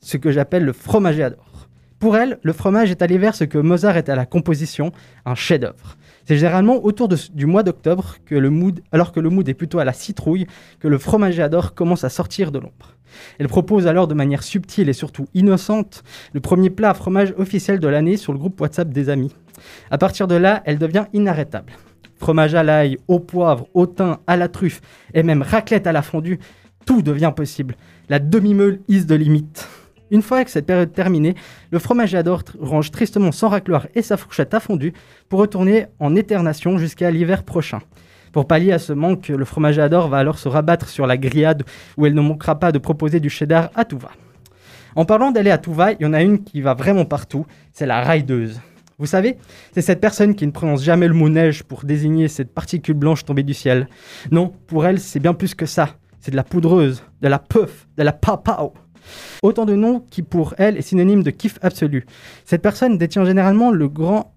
ce 0.00 0.16
que 0.16 0.32
j'appelle 0.32 0.64
le 0.64 0.72
fromagéador. 0.72 1.68
Pour 1.98 2.16
elle, 2.16 2.38
le 2.42 2.52
fromage 2.52 2.90
est 2.90 3.02
à 3.02 3.06
l'hiver 3.06 3.34
ce 3.34 3.44
que 3.44 3.58
Mozart 3.58 3.96
est 3.96 4.08
à 4.08 4.14
la 4.14 4.26
composition, 4.26 4.92
un 5.26 5.34
chef-d'œuvre. 5.34 5.96
C'est 6.26 6.36
généralement 6.36 6.82
autour 6.84 7.08
du 7.08 7.46
mois 7.46 7.62
d'octobre, 7.62 8.16
que 8.24 8.34
le 8.34 8.48
mood, 8.48 8.80
alors 8.92 9.12
que 9.12 9.20
le 9.20 9.28
mood 9.28 9.46
est 9.48 9.54
plutôt 9.54 9.78
à 9.78 9.84
la 9.84 9.92
citrouille, 9.92 10.46
que 10.80 10.88
le 10.88 10.98
fromagéador 10.98 11.74
commence 11.74 12.04
à 12.04 12.08
sortir 12.08 12.50
de 12.50 12.58
l'ombre. 12.58 12.94
Elle 13.38 13.48
propose 13.48 13.86
alors 13.86 14.08
de 14.08 14.14
manière 14.14 14.42
subtile 14.42 14.88
et 14.88 14.94
surtout 14.94 15.26
innocente 15.34 16.02
le 16.32 16.40
premier 16.40 16.70
plat 16.70 16.90
à 16.90 16.94
fromage 16.94 17.34
officiel 17.36 17.78
de 17.78 17.88
l'année 17.88 18.16
sur 18.16 18.32
le 18.32 18.38
groupe 18.38 18.60
WhatsApp 18.60 18.88
des 18.88 19.08
amis. 19.08 19.34
À 19.90 19.98
partir 19.98 20.26
de 20.26 20.34
là, 20.34 20.62
elle 20.64 20.78
devient 20.78 21.04
inarrêtable. 21.12 21.72
Fromage 22.18 22.54
à 22.54 22.62
l'ail, 22.62 22.96
au 23.06 23.20
poivre, 23.20 23.66
au 23.74 23.86
thym, 23.86 24.16
à 24.26 24.36
la 24.36 24.48
truffe 24.48 24.80
et 25.12 25.22
même 25.22 25.42
raclette 25.42 25.86
à 25.86 25.92
la 25.92 26.02
fondue, 26.02 26.38
tout 26.86 27.02
devient 27.02 27.32
possible. 27.34 27.76
La 28.08 28.18
demi-meule 28.18 28.80
is 28.88 29.04
de 29.04 29.14
limite. 29.14 29.68
Une 30.14 30.22
fois 30.22 30.44
que 30.44 30.50
cette 30.52 30.66
période 30.66 30.92
terminée, 30.92 31.34
le 31.72 31.80
fromagéador 31.80 32.42
tr- 32.42 32.54
range 32.60 32.92
tristement 32.92 33.32
son 33.32 33.48
racloir 33.48 33.88
et 33.96 34.00
sa 34.00 34.16
fourchette 34.16 34.54
à 34.54 34.60
fondue 34.60 34.92
pour 35.28 35.40
retourner 35.40 35.86
en 35.98 36.14
éternation 36.14 36.78
jusqu'à 36.78 37.10
l'hiver 37.10 37.42
prochain. 37.42 37.80
Pour 38.30 38.46
pallier 38.46 38.70
à 38.70 38.78
ce 38.78 38.92
manque, 38.92 39.26
le 39.26 39.44
fromagéador 39.44 40.06
va 40.06 40.18
alors 40.18 40.38
se 40.38 40.48
rabattre 40.48 40.88
sur 40.88 41.08
la 41.08 41.16
grillade 41.16 41.64
où 41.96 42.06
elle 42.06 42.14
ne 42.14 42.20
manquera 42.20 42.60
pas 42.60 42.70
de 42.70 42.78
proposer 42.78 43.18
du 43.18 43.28
cheddar 43.28 43.70
à 43.74 43.84
tout 43.84 43.98
va. 43.98 44.12
En 44.94 45.04
parlant 45.04 45.32
d'aller 45.32 45.50
à 45.50 45.58
tout 45.58 45.74
va, 45.74 45.90
il 45.90 46.02
y 46.02 46.06
en 46.06 46.12
a 46.12 46.22
une 46.22 46.44
qui 46.44 46.60
va 46.60 46.74
vraiment 46.74 47.06
partout, 47.06 47.44
c'est 47.72 47.84
la 47.84 48.00
raideuse. 48.04 48.60
Vous 48.98 49.06
savez, 49.06 49.36
c'est 49.72 49.82
cette 49.82 50.00
personne 50.00 50.36
qui 50.36 50.46
ne 50.46 50.52
prononce 50.52 50.84
jamais 50.84 51.08
le 51.08 51.14
mot 51.14 51.28
neige 51.28 51.64
pour 51.64 51.82
désigner 51.82 52.28
cette 52.28 52.54
particule 52.54 52.94
blanche 52.94 53.24
tombée 53.24 53.42
du 53.42 53.52
ciel. 53.52 53.88
Non, 54.30 54.52
pour 54.68 54.86
elle, 54.86 55.00
c'est 55.00 55.18
bien 55.18 55.34
plus 55.34 55.56
que 55.56 55.66
ça. 55.66 55.96
C'est 56.20 56.30
de 56.30 56.36
la 56.36 56.44
poudreuse, 56.44 57.02
de 57.20 57.26
la 57.26 57.40
puff, 57.40 57.88
de 57.96 58.04
la 58.04 58.12
papao. 58.12 58.74
Autant 59.42 59.64
de 59.64 59.74
noms 59.74 60.00
qui, 60.10 60.22
pour 60.22 60.54
elle, 60.58 60.76
est 60.76 60.82
synonyme 60.82 61.22
de 61.22 61.30
kiff 61.30 61.58
absolu. 61.62 62.06
Cette 62.44 62.62
personne 62.62 62.98
détient 62.98 63.24
généralement 63.24 63.70
le 63.70 63.88
grand, 63.88 64.34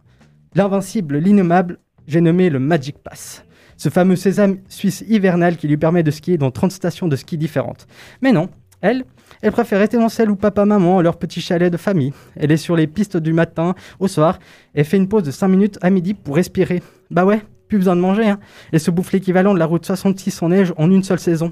l'invincible, 0.56 1.18
l'innommable, 1.18 1.80
j'ai 2.08 2.22
nommé 2.22 2.50
le 2.50 2.60
Magic 2.60 2.98
Pass. 2.98 3.44
Ce 3.76 3.90
fameux 3.90 4.16
sésame 4.16 4.58
suisse 4.70 5.04
hivernal 5.08 5.58
qui 5.58 5.68
lui 5.68 5.78
permet 5.78 6.04
de 6.04 6.12
skier 6.12 6.38
dans 6.38 6.52
30 6.52 6.72
stations 6.72 7.08
de 7.08 7.16
ski 7.16 7.38
différentes. 7.38 7.86
Mais 8.22 8.32
non, 8.32 8.50
elle, 8.82 9.06
elle 9.42 9.52
préfère 9.52 9.80
rester 9.80 9.98
dans 9.98 10.10
celle 10.10 10.32
où 10.32 10.36
papa-maman 10.36 11.02
leur 11.02 11.18
petit 11.18 11.42
chalet 11.42 11.72
de 11.72 11.78
famille. 11.78 12.14
Elle 12.36 12.52
est 12.52 12.58
sur 12.58 12.76
les 12.76 12.88
pistes 12.88 13.18
du 13.18 13.34
matin 13.34 13.76
au 14.00 14.08
soir 14.08 14.40
et 14.74 14.84
fait 14.84 14.98
une 14.98 15.08
pause 15.08 15.24
de 15.24 15.32
5 15.32 15.48
minutes 15.48 15.78
à 15.82 15.90
midi 15.90 16.14
pour 16.14 16.36
respirer. 16.36 16.82
Bah 17.12 17.26
ouais, 17.26 17.42
plus 17.68 17.78
besoin 17.78 17.96
de 17.96 18.02
manger. 18.02 18.28
Hein. 18.28 18.40
Elle 18.72 18.80
se 18.80 18.92
bouffe 18.92 19.12
l'équivalent 19.12 19.54
de 19.54 19.60
la 19.60 19.66
route 19.66 19.86
66 19.86 20.42
en 20.42 20.50
neige 20.50 20.74
en 20.78 20.90
une 20.92 21.04
seule 21.04 21.20
saison. 21.20 21.52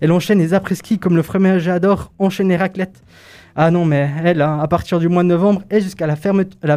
Elle 0.00 0.12
enchaîne 0.12 0.38
les 0.38 0.54
après-ski 0.54 0.98
comme 0.98 1.16
le 1.16 1.22
fromage 1.22 1.68
adore 1.68 2.12
enchaîne 2.18 2.48
les. 2.48 2.58
Ah 3.58 3.70
non, 3.70 3.86
mais 3.86 4.10
elle, 4.22 4.42
hein, 4.42 4.58
à 4.60 4.68
partir 4.68 4.98
du 4.98 5.08
mois 5.08 5.22
de 5.22 5.28
novembre 5.28 5.62
et 5.70 5.80
jusqu'à 5.80 6.06
la 6.06 6.16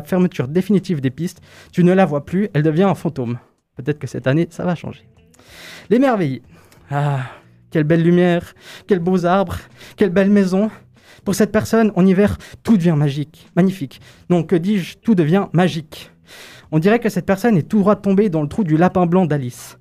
fermeture 0.02 0.48
définitive 0.48 1.02
des 1.02 1.10
pistes, 1.10 1.42
tu 1.74 1.84
ne 1.84 1.92
la 1.92 2.06
vois 2.06 2.26
plus, 2.26 2.50
elle 2.54 2.64
devient 2.64 2.84
un 2.84 2.96
fantôme. 2.96 3.38
Peut-être 3.76 4.00
que 4.00 4.08
cette 4.08 4.28
année, 4.28 4.48
ça 4.50 4.64
va 4.64 4.76
changer. 4.76 5.08
L'émerveillé. 5.90 6.42
Ah, 6.90 7.20
quelle 7.70 7.84
belle 7.84 8.02
lumière, 8.02 8.54
quels 8.88 9.00
beaux 9.00 9.26
arbres, 9.26 9.58
quelle 9.96 10.10
belle 10.10 10.30
maison. 10.30 10.72
Pour 11.26 11.36
cette 11.36 11.52
personne, 11.52 11.92
en 11.96 12.06
hiver, 12.06 12.38
tout 12.64 12.78
devient 12.78 12.96
magique, 12.98 13.50
magnifique. 13.56 14.02
Non, 14.30 14.44
que 14.44 14.56
dis-je, 14.56 14.98
tout 14.98 15.16
devient 15.16 15.48
magique. 15.54 16.12
On 16.72 16.80
dirait 16.80 17.00
que 17.00 17.10
cette 17.10 17.26
personne 17.26 17.58
est 17.58 17.64
tout 17.68 17.80
droit 17.80 17.96
tombée 17.96 18.30
dans 18.30 18.42
le 18.42 18.48
trou 18.48 18.64
du 18.64 18.78
lapin 18.78 19.06
blanc 19.06 19.26
d'Alice. 19.26 19.78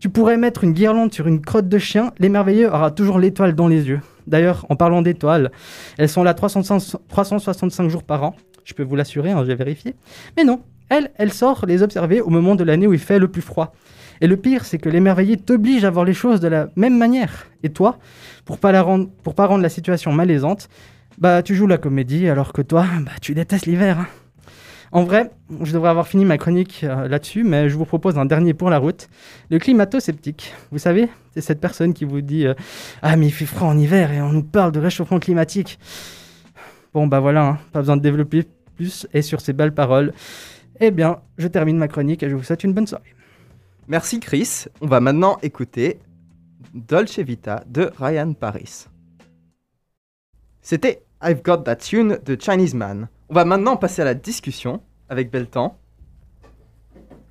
Tu 0.00 0.08
pourrais 0.10 0.36
mettre 0.36 0.62
une 0.62 0.72
guirlande 0.72 1.12
sur 1.12 1.26
une 1.26 1.40
crotte 1.40 1.68
de 1.68 1.78
chien, 1.78 2.12
l'émerveilleux 2.18 2.68
aura 2.68 2.90
toujours 2.90 3.18
l'étoile 3.18 3.54
dans 3.54 3.66
les 3.66 3.88
yeux. 3.88 4.00
D'ailleurs, 4.26 4.66
en 4.68 4.76
parlant 4.76 5.02
d'étoiles, 5.02 5.50
elles 5.96 6.08
sont 6.08 6.22
là 6.22 6.34
365 6.34 7.00
365 7.08 7.88
jours 7.88 8.04
par 8.04 8.22
an. 8.22 8.36
Je 8.64 8.74
peux 8.74 8.82
vous 8.82 8.94
l'assurer, 8.94 9.30
hein, 9.32 9.42
j'ai 9.46 9.54
vérifié. 9.54 9.94
Mais 10.36 10.44
non, 10.44 10.60
elle, 10.90 11.10
elle 11.16 11.32
sort 11.32 11.64
les 11.66 11.82
observer 11.82 12.20
au 12.20 12.28
moment 12.28 12.54
de 12.54 12.62
l'année 12.62 12.86
où 12.86 12.92
il 12.92 12.98
fait 13.00 13.18
le 13.18 13.28
plus 13.28 13.42
froid. 13.42 13.72
Et 14.20 14.26
le 14.26 14.36
pire, 14.36 14.64
c'est 14.64 14.78
que 14.78 14.88
l'émerveillé 14.88 15.36
t'oblige 15.36 15.84
à 15.84 15.90
voir 15.90 16.04
les 16.04 16.14
choses 16.14 16.40
de 16.40 16.48
la 16.48 16.68
même 16.76 16.96
manière. 16.98 17.46
Et 17.62 17.70
toi, 17.70 17.98
pour 18.44 18.58
pas 18.58 18.80
rendre, 18.82 19.08
pas 19.34 19.46
rendre 19.46 19.62
la 19.62 19.68
situation 19.68 20.12
malaisante, 20.12 20.68
bah 21.18 21.42
tu 21.42 21.54
joues 21.54 21.66
la 21.66 21.78
comédie, 21.78 22.28
alors 22.28 22.52
que 22.52 22.62
toi, 22.62 22.84
bah 23.00 23.12
tu 23.20 23.34
détestes 23.34 23.66
l'hiver. 23.66 23.98
hein. 24.00 24.06
En 24.90 25.04
vrai, 25.04 25.30
je 25.62 25.72
devrais 25.72 25.90
avoir 25.90 26.06
fini 26.06 26.24
ma 26.24 26.38
chronique 26.38 26.80
euh, 26.82 27.08
là-dessus, 27.08 27.44
mais 27.44 27.68
je 27.68 27.76
vous 27.76 27.84
propose 27.84 28.18
un 28.18 28.24
dernier 28.24 28.54
pour 28.54 28.70
la 28.70 28.78
route. 28.78 29.08
Le 29.50 29.58
climato-sceptique. 29.58 30.54
Vous 30.70 30.78
savez, 30.78 31.08
c'est 31.34 31.42
cette 31.42 31.60
personne 31.60 31.92
qui 31.92 32.04
vous 32.04 32.20
dit 32.20 32.46
euh, 32.46 32.54
Ah, 33.02 33.16
mais 33.16 33.26
il 33.26 33.32
fait 33.32 33.46
froid 33.46 33.68
en 33.68 33.78
hiver 33.78 34.12
et 34.12 34.22
on 34.22 34.30
nous 34.30 34.42
parle 34.42 34.72
de 34.72 34.80
réchauffement 34.80 35.18
climatique. 35.18 35.78
Bon, 36.94 37.06
bah 37.06 37.20
voilà, 37.20 37.46
hein, 37.46 37.58
pas 37.72 37.80
besoin 37.80 37.96
de 37.96 38.02
développer 38.02 38.46
plus. 38.76 39.06
Et 39.12 39.22
sur 39.22 39.40
ces 39.40 39.52
belles 39.52 39.74
paroles, 39.74 40.14
eh 40.80 40.90
bien, 40.90 41.20
je 41.36 41.48
termine 41.48 41.76
ma 41.76 41.88
chronique 41.88 42.22
et 42.22 42.30
je 42.30 42.36
vous 42.36 42.42
souhaite 42.42 42.64
une 42.64 42.72
bonne 42.72 42.86
soirée. 42.86 43.14
Merci 43.88 44.20
Chris. 44.20 44.66
On 44.80 44.86
va 44.86 45.00
maintenant 45.00 45.38
écouter 45.42 45.98
Dolce 46.74 47.18
Vita 47.18 47.62
de 47.66 47.90
Ryan 47.98 48.32
Paris. 48.32 48.86
C'était 50.62 51.02
I've 51.22 51.42
Got 51.42 51.58
That 51.58 51.76
Tune 51.76 52.18
de 52.24 52.36
Chinese 52.40 52.74
Man. 52.74 53.08
On 53.30 53.34
va 53.34 53.44
maintenant 53.44 53.76
passer 53.76 54.02
à 54.02 54.04
la 54.04 54.14
discussion 54.14 54.80
avec 55.08 55.30
Beltan. 55.30 55.78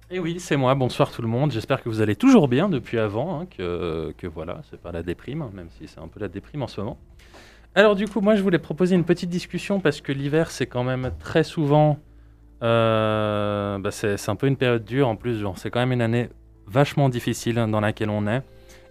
Et 0.10 0.20
oui, 0.20 0.40
c'est 0.40 0.56
moi. 0.56 0.74
Bonsoir 0.76 1.12
tout 1.12 1.22
le 1.22 1.28
monde. 1.28 1.52
J'espère 1.52 1.82
que 1.82 1.90
vous 1.90 2.02
allez 2.02 2.16
toujours 2.16 2.48
bien 2.48 2.70
depuis 2.70 2.98
avant, 3.00 3.40
hein, 3.42 3.46
que, 3.46 4.14
que 4.18 4.28
voilà, 4.28 4.62
c'est 4.70 4.80
pas 4.80 4.92
la 4.92 5.04
déprime, 5.04 5.42
hein, 5.42 5.50
même 5.54 5.70
si 5.72 5.88
c'est 5.88 6.00
un 6.00 6.08
peu 6.08 6.20
la 6.20 6.28
déprime 6.28 6.62
en 6.64 6.68
ce 6.68 6.82
moment. 6.82 6.98
Alors 7.76 7.96
du 7.96 8.08
coup, 8.08 8.22
moi 8.22 8.36
je 8.36 8.42
voulais 8.42 8.60
proposer 8.60 8.96
une 8.96 9.04
petite 9.04 9.30
discussion 9.30 9.80
parce 9.80 10.02
que 10.02 10.12
l'hiver 10.12 10.50
c'est 10.50 10.66
quand 10.66 10.84
même 10.84 11.12
très 11.20 11.44
souvent, 11.44 12.00
euh, 12.64 13.78
bah, 13.80 13.92
c'est 13.92 14.30
un 14.30 14.36
peu 14.36 14.48
une 14.48 14.56
période 14.56 14.86
dure 14.86 15.08
en 15.08 15.16
plus. 15.16 15.40
Genre 15.40 15.58
c'est 15.58 15.70
quand 15.70 15.80
même 15.80 15.92
une 15.92 16.02
année 16.02 16.30
vachement 16.68 17.10
difficile 17.10 17.60
hein, 17.60 17.68
dans 17.68 17.82
laquelle 17.82 18.10
on 18.10 18.28
est. 18.28 18.44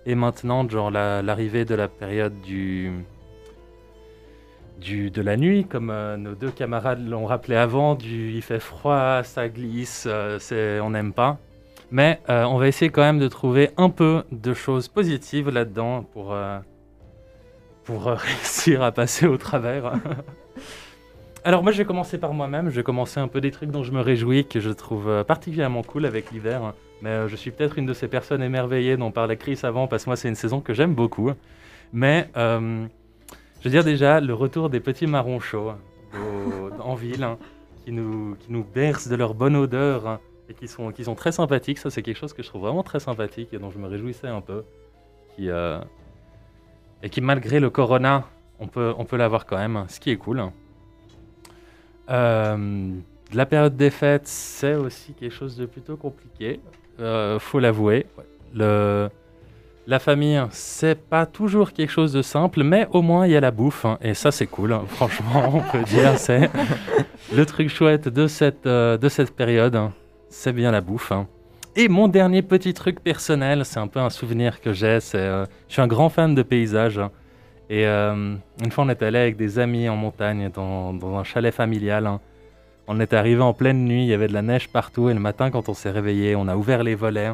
Et 0.07 0.15
maintenant, 0.15 0.69
genre 0.69 0.91
la- 0.91 1.23
l'arrivée 1.23 1.65
de 1.65 1.75
la 1.75 1.89
période 1.89 2.41
du 2.43 2.93
du, 4.81 5.11
de 5.11 5.23
la 5.23 5.37
nuit, 5.37 5.65
comme 5.65 5.91
euh, 5.91 6.17
nos 6.17 6.35
deux 6.35 6.51
camarades 6.51 7.07
l'ont 7.07 7.27
rappelé 7.27 7.57
avant, 7.57 7.95
du 7.95 8.33
il 8.33 8.43
fait 8.43 8.61
froid, 8.61 9.23
ça 9.23 9.49
glisse, 9.49 10.07
euh, 10.11 10.81
on 10.81 10.91
n'aime 10.91 11.13
pas. 11.13 11.39
Mais 11.91 12.21
euh, 12.29 12.45
on 12.45 12.59
va 12.59 12.69
essayer 12.69 12.91
quand 12.91 13.03
même 13.03 13.19
de 13.19 13.29
trouver 13.29 13.71
un 13.77 13.91
peu 13.91 14.25
de 14.33 14.55
choses 14.55 14.89
positives 14.89 15.51
là-dedans 15.51 16.03
pour, 16.03 16.33
euh, 16.35 16.59
pour 17.85 18.05
réussir 18.07 18.83
à 18.83 18.93
passer 18.93 19.27
au 19.27 19.37
travers. 19.37 19.93
Alors 21.45 21.63
moi 21.63 21.71
je 21.71 21.79
vais 21.79 21.85
commencer 21.85 22.19
par 22.19 22.33
moi-même, 22.33 22.71
je 22.71 22.75
vais 22.75 22.83
commencer 22.83 23.21
un 23.21 23.29
peu 23.29 23.41
des 23.41 23.53
trucs 23.53 23.71
dont 23.71 23.85
je 23.85 23.93
me 23.93 24.01
réjouis, 24.01 24.47
que 24.47 24.59
je 24.59 24.71
trouve 24.71 25.23
particulièrement 25.25 25.85
cool 25.85 26.05
avec 26.05 26.33
l'hiver. 26.33 26.75
Mais 27.03 27.29
je 27.29 27.37
suis 27.37 27.53
peut-être 27.53 27.79
une 27.79 27.87
de 27.87 27.93
ces 27.93 28.09
personnes 28.09 28.43
émerveillées 28.43 28.97
dont 28.97 29.13
parlait 29.13 29.37
Chris 29.37 29.61
avant, 29.63 29.87
parce 29.87 30.05
que 30.05 30.11
moi 30.11 30.17
c'est 30.17 30.29
une 30.29 30.35
saison 30.35 30.61
que 30.61 30.75
j'aime 30.75 30.95
beaucoup. 30.95 31.31
Mais 31.93 32.29
je 33.67 33.71
veux 33.73 33.79
dire 33.79 33.85
déjà 33.85 34.21
le 34.21 34.33
retour 34.33 34.71
des 34.71 34.79
petits 34.79 35.09
marrons 35.09 35.41
chauds 35.41 35.73
au- 36.15 36.71
en 36.81 36.95
ville, 36.95 37.25
hein, 37.25 37.37
qui, 37.85 37.91
nous, 37.91 38.37
qui 38.37 38.53
nous 38.53 38.63
bercent 38.63 39.09
de 39.09 39.17
leur 39.17 39.35
bonne 39.35 39.57
odeur 39.57 40.07
hein, 40.07 40.21
et 40.49 40.55
qui 40.55 40.69
sont, 40.69 40.93
qui 40.93 41.03
sont 41.03 41.17
très 41.17 41.33
sympathiques. 41.33 41.79
Ça 41.79 41.91
c'est 41.91 42.01
quelque 42.03 42.17
chose 42.17 42.33
que 42.33 42.45
je 42.45 42.49
trouve 42.49 42.63
vraiment 42.63 42.85
très 42.85 43.01
sympathique 43.01 43.49
et 43.53 43.59
dont 43.59 43.73
je 43.73 43.79
me 43.79 43.89
réjouissais 43.89 44.29
un 44.29 44.41
peu. 44.41 44.63
Qui, 45.35 45.51
euh, 45.51 45.81
et 47.03 47.11
qui 47.11 47.21
malgré 47.21 47.59
le 47.59 47.69
corona, 47.69 48.29
on 48.61 48.69
peut, 48.69 48.95
on 48.99 49.05
peut 49.05 49.17
l'avoir 49.17 49.47
quand 49.47 49.59
même, 49.59 49.85
ce 49.89 49.99
qui 49.99 50.11
est 50.13 50.17
cool. 50.17 50.45
Euh, 52.09 52.91
la 53.33 53.47
période 53.47 53.77
des 53.77 53.91
fêtes, 53.91 54.29
c'est 54.29 54.77
aussi 54.77 55.13
quelque 55.15 55.35
chose 55.35 55.57
de 55.57 55.67
plutôt 55.67 55.97
compliqué, 55.97 56.61
euh, 57.01 57.41
faut 57.41 57.59
l'avouer. 57.59 58.07
La 59.87 59.99
famille, 59.99 60.43
c'est 60.51 61.01
pas 61.01 61.27
toujours 61.27 61.73
quelque 61.73 61.91
chose 61.91 62.13
de 62.13 62.23
simple, 62.23 62.65
mais 62.65 62.89
au 62.91 63.03
moins 63.03 63.27
il 63.27 63.33
y 63.33 63.37
a 63.37 63.41
la 63.41 63.53
bouffe, 63.53 63.85
hein, 63.85 63.99
et 64.03 64.15
ça 64.15 64.33
c'est 64.33 64.47
cool, 64.47 64.73
hein. 64.73 64.83
franchement, 64.89 65.53
on 65.55 65.61
peut 65.61 65.85
dire, 65.85 66.13
c'est 66.19 66.51
le 67.33 67.47
truc 67.47 67.69
chouette 67.69 68.09
de 68.09 68.27
cette, 68.27 68.67
euh, 68.67 68.97
de 68.97 69.09
cette 69.09 69.35
période, 69.35 69.77
hein. 69.77 69.93
c'est 70.29 70.53
bien 70.53 70.73
la 70.73 70.81
bouffe. 70.81 71.13
Et 71.77 71.89
mon 71.89 72.09
dernier 72.09 72.43
petit 72.43 72.75
truc 72.75 73.01
personnel, 73.01 73.65
c'est 73.65 73.79
un 73.79 73.87
peu 73.87 74.01
un 74.01 74.11
souvenir 74.11 74.61
que 74.61 74.73
j'ai, 74.73 74.99
c'est 75.01 75.19
euh, 75.19 75.45
je 75.69 75.75
suis 75.75 75.83
un 75.83 75.87
grand 75.87 76.09
fan 76.09 76.35
de 76.35 76.43
paysages. 76.43 77.01
Et 77.69 77.87
euh, 77.87 78.35
une 78.65 78.71
fois, 78.71 78.85
on 78.85 78.89
est 78.89 79.03
allé 79.03 79.19
avec 79.19 79.37
des 79.37 79.59
amis 79.59 79.89
en 79.89 79.97
montagne, 79.97 80.51
dans, 80.55 80.95
dans 80.95 81.17
un 81.17 81.25
chalet 81.25 81.53
familial. 81.53 82.19
On 82.87 82.99
est 83.01 83.13
arrivé 83.13 83.43
en 83.43 83.53
pleine 83.53 83.85
nuit, 83.85 84.05
il 84.05 84.09
y 84.09 84.15
avait 84.15 84.29
de 84.29 84.33
la 84.33 84.43
neige 84.43 84.69
partout. 84.69 85.11
Et 85.11 85.15
le 85.15 85.21
matin, 85.21 85.51
quand 85.51 85.69
on 85.69 85.75
s'est 85.75 85.91
réveillé, 85.91 86.35
on 86.37 86.49
a 86.49 86.57
ouvert 86.57 86.83
les 86.83 86.95
volets. 86.95 87.33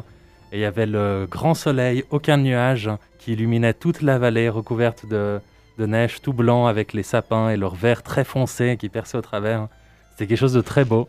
Et 0.53 0.57
il 0.57 0.61
y 0.61 0.65
avait 0.65 0.85
le 0.85 1.27
grand 1.29 1.55
soleil, 1.55 2.03
aucun 2.11 2.37
nuage, 2.37 2.89
qui 3.17 3.33
illuminait 3.33 3.73
toute 3.73 4.01
la 4.03 4.19
vallée 4.19 4.49
recouverte 4.49 5.05
de, 5.07 5.39
de 5.79 5.85
neige, 5.87 6.21
tout 6.21 6.31
blanc, 6.31 6.67
avec 6.67 6.93
les 6.93 7.01
sapins 7.01 7.49
et 7.49 7.57
leur 7.57 7.73
vert 7.73 8.03
très 8.03 8.23
foncé 8.23 8.77
qui 8.77 8.87
perçait 8.87 9.17
au 9.17 9.21
travers. 9.21 9.67
C'était 10.11 10.27
quelque 10.27 10.37
chose 10.37 10.53
de 10.53 10.61
très 10.61 10.85
beau. 10.85 11.07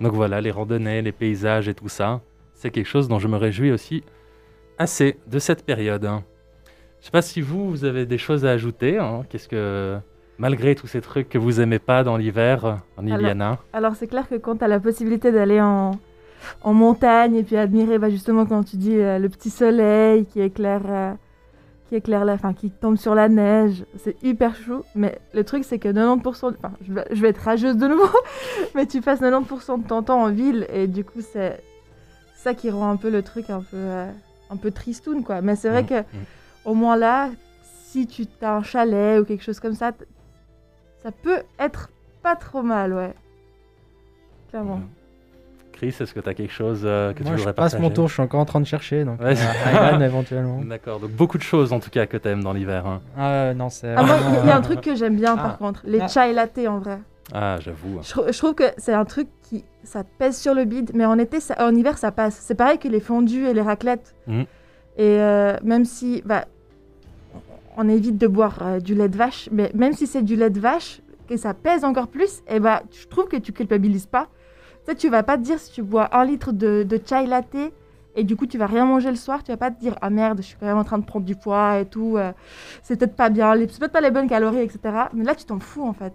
Donc 0.00 0.12
voilà, 0.12 0.40
les 0.40 0.52
randonnées, 0.52 1.02
les 1.02 1.10
paysages 1.10 1.66
et 1.68 1.74
tout 1.74 1.88
ça, 1.88 2.20
c'est 2.54 2.70
quelque 2.70 2.86
chose 2.86 3.08
dont 3.08 3.18
je 3.18 3.26
me 3.26 3.36
réjouis 3.36 3.72
aussi 3.72 4.04
assez 4.78 5.18
de 5.26 5.38
cette 5.40 5.64
période. 5.66 6.08
Je 7.00 7.04
sais 7.06 7.10
pas 7.10 7.22
si 7.22 7.40
vous, 7.40 7.68
vous 7.70 7.84
avez 7.84 8.06
des 8.06 8.18
choses 8.18 8.44
à 8.46 8.50
ajouter. 8.50 8.98
hein. 8.98 9.24
Qu'est-ce 9.28 9.48
que, 9.48 9.96
malgré 10.38 10.76
tous 10.76 10.86
ces 10.86 11.00
trucs 11.00 11.28
que 11.28 11.36
vous 11.38 11.60
aimez 11.60 11.80
pas 11.80 12.04
dans 12.04 12.16
l'hiver, 12.16 12.78
en 12.96 13.06
Alors- 13.08 13.18
Iliana, 13.20 13.58
Alors 13.72 13.94
c'est 13.96 14.06
clair 14.06 14.28
que 14.28 14.36
quand 14.36 14.56
tu 14.58 14.64
as 14.64 14.68
la 14.68 14.78
possibilité 14.78 15.32
d'aller 15.32 15.60
en, 15.60 15.92
en 16.62 16.74
montagne 16.74 17.34
et 17.36 17.42
puis 17.42 17.56
admirer 17.56 17.98
bah, 17.98 18.10
justement 18.10 18.46
quand 18.46 18.64
tu 18.64 18.76
dis 18.76 18.96
euh, 18.98 19.18
le 19.18 19.28
petit 19.28 19.50
soleil 19.50 20.26
qui 20.26 20.40
éclaire, 20.40 20.82
euh, 20.88 21.12
qui 21.88 21.96
éclaire 21.96 22.24
la, 22.24 22.38
qui 22.54 22.70
tombe 22.70 22.96
sur 22.96 23.14
la 23.14 23.28
neige, 23.28 23.84
c'est 23.98 24.22
hyper 24.22 24.54
chou. 24.56 24.82
Mais 24.94 25.18
le 25.32 25.44
truc 25.44 25.64
c'est 25.64 25.78
que 25.78 25.88
90%, 25.88 26.54
enfin 26.58 26.72
je 26.86 26.92
vais, 26.92 27.04
je 27.10 27.20
vais 27.20 27.28
être 27.28 27.42
rageuse 27.42 27.76
de 27.76 27.86
nouveau, 27.86 28.08
mais 28.74 28.86
tu 28.86 29.00
passes 29.00 29.20
90% 29.20 29.82
de 29.82 29.88
ton 29.88 30.02
temps 30.02 30.22
en 30.22 30.30
ville 30.30 30.66
et 30.72 30.86
du 30.86 31.04
coup 31.04 31.20
c'est 31.20 31.60
ça 32.36 32.54
qui 32.54 32.70
rend 32.70 32.90
un 32.90 32.96
peu 32.96 33.10
le 33.10 33.22
truc 33.22 33.50
un 33.50 33.60
peu, 33.60 33.76
euh, 33.76 34.10
un 34.50 34.56
peu 34.56 34.70
tristoun 34.70 35.22
quoi. 35.24 35.40
Mais 35.40 35.56
c'est 35.56 35.68
vrai 35.70 35.82
Mm, 35.82 35.86
que 35.86 36.00
mm. 36.00 36.24
au 36.66 36.74
moins 36.74 36.96
là, 36.96 37.30
si 37.62 38.06
tu 38.06 38.26
as 38.42 38.56
un 38.56 38.62
chalet 38.62 39.20
ou 39.20 39.24
quelque 39.24 39.44
chose 39.44 39.60
comme 39.60 39.74
ça, 39.74 39.92
ça 41.02 41.12
peut 41.12 41.42
être 41.58 41.90
pas 42.22 42.34
trop 42.36 42.62
mal, 42.62 42.92
ouais. 42.94 43.14
Clairement. 44.50 44.80
Chris, 45.74 45.88
est-ce 46.00 46.14
que 46.14 46.20
tu 46.20 46.28
as 46.28 46.34
quelque 46.34 46.52
chose 46.52 46.82
euh, 46.84 47.12
que 47.12 47.22
Moi, 47.22 47.32
tu 47.32 47.36
je 47.36 47.42
voudrais 47.42 47.52
passe 47.54 47.72
partager 47.72 47.82
mon 47.82 47.90
tour, 47.94 48.08
je 48.08 48.12
suis 48.14 48.22
encore 48.22 48.40
en 48.40 48.44
train 48.44 48.60
de 48.60 48.66
chercher. 48.66 49.04
Donc, 49.04 49.20
Ouais. 49.20 49.34
euh, 49.36 49.88
Ivan, 49.88 50.00
éventuellement. 50.00 50.60
D'accord, 50.68 51.00
donc 51.00 51.10
beaucoup 51.10 51.36
de 51.38 51.42
choses 51.42 51.72
en 51.72 51.80
tout 51.80 51.90
cas 51.90 52.06
que 52.06 52.16
tu 52.16 52.28
aimes 52.28 52.42
dans 52.44 52.52
l'hiver. 52.52 52.86
hein. 52.86 53.00
Ah, 53.16 53.30
euh, 53.32 53.54
non, 53.54 53.68
c'est. 53.70 53.92
Ah, 53.96 54.02
moi, 54.02 54.16
il 54.42 54.48
y, 54.48 54.50
a 54.52 54.56
un 54.56 54.60
truc 54.60 54.80
que 54.80 54.94
j'aime 54.94 55.16
bien 55.16 55.34
Ah. 55.38 55.42
par 55.42 55.58
contre, 55.58 55.82
les 55.84 56.00
Ah. 56.00 56.08
chai 56.08 56.32
latte 56.32 56.58
en 56.68 56.78
vrai. 56.78 56.98
Ah, 57.32 57.56
j'avoue. 57.60 58.00
Je, 58.02 58.10
trou- 58.10 58.24
je 58.30 58.38
trouve 58.38 58.54
que 58.54 58.64
c'est 58.78 58.92
un 58.92 59.04
truc 59.04 59.28
qui 59.42 59.64
ça 59.82 60.02
pèse 60.18 60.36
sur 60.38 60.54
le 60.54 60.64
bide, 60.64 60.90
mais 60.94 61.04
en 61.06 61.18
été, 61.18 61.40
ça- 61.40 61.56
en 61.58 61.74
hiver, 61.74 61.98
ça 61.98 62.12
passe. 62.12 62.36
C'est 62.40 62.54
pareil 62.54 62.78
que 62.78 62.88
les 62.88 63.00
fondus 63.00 63.46
et 63.46 63.54
les 63.54 63.62
raclettes. 63.62 64.14
Mhm. 64.26 64.42
Et 64.96 65.18
euh, 65.20 65.56
même 65.64 65.84
si, 65.84 66.22
bah, 66.24 66.44
on 67.76 67.88
évite 67.88 68.18
de 68.18 68.26
boire 68.26 68.58
euh, 68.62 68.78
du 68.80 68.94
lait 68.94 69.08
de 69.08 69.16
vache, 69.16 69.48
mais 69.50 69.70
même 69.74 69.92
si 69.94 70.06
c'est 70.06 70.22
du 70.22 70.36
lait 70.36 70.50
de 70.50 70.60
vache, 70.60 71.00
que 71.28 71.36
ça 71.36 71.54
pèse 71.54 71.84
encore 71.84 72.08
plus, 72.08 72.42
et 72.48 72.60
bah, 72.60 72.82
je 72.92 73.06
trouve 73.08 73.26
que 73.26 73.36
tu 73.36 73.52
culpabilises 73.52 74.06
pas. 74.06 74.28
Tu 74.84 74.90
sais, 74.90 74.96
tu 74.96 75.08
vas 75.08 75.22
pas 75.22 75.36
te 75.38 75.42
dire 75.42 75.58
si 75.58 75.72
tu 75.72 75.82
bois 75.82 76.08
un 76.16 76.24
litre 76.24 76.52
de, 76.52 76.82
de 76.82 77.00
chai 77.04 77.26
latte 77.26 77.56
et 78.16 78.22
du 78.22 78.36
coup 78.36 78.46
tu 78.46 78.58
vas 78.58 78.66
rien 78.66 78.84
manger 78.84 79.08
le 79.10 79.16
soir, 79.16 79.42
tu 79.42 79.50
vas 79.50 79.56
pas 79.56 79.70
te 79.70 79.80
dire 79.80 79.96
ah 80.02 80.10
merde, 80.10 80.38
je 80.38 80.42
suis 80.46 80.56
quand 80.60 80.66
même 80.66 80.76
en 80.78 80.84
train 80.84 80.98
de 80.98 81.04
prendre 81.04 81.24
du 81.24 81.34
poids 81.36 81.78
et 81.80 81.86
tout, 81.86 82.16
euh, 82.16 82.32
c'est 82.82 82.98
peut-être 82.98 83.16
pas 83.16 83.28
bien, 83.30 83.54
c'est 83.56 83.78
peut-être 83.78 83.92
pas 83.92 84.00
les 84.02 84.10
bonnes 84.10 84.28
calories, 84.28 84.58
etc. 84.60 84.78
Mais 85.14 85.24
là 85.24 85.34
tu 85.34 85.44
t'en 85.46 85.58
fous 85.58 85.84
en 85.86 85.94
fait. 85.94 86.12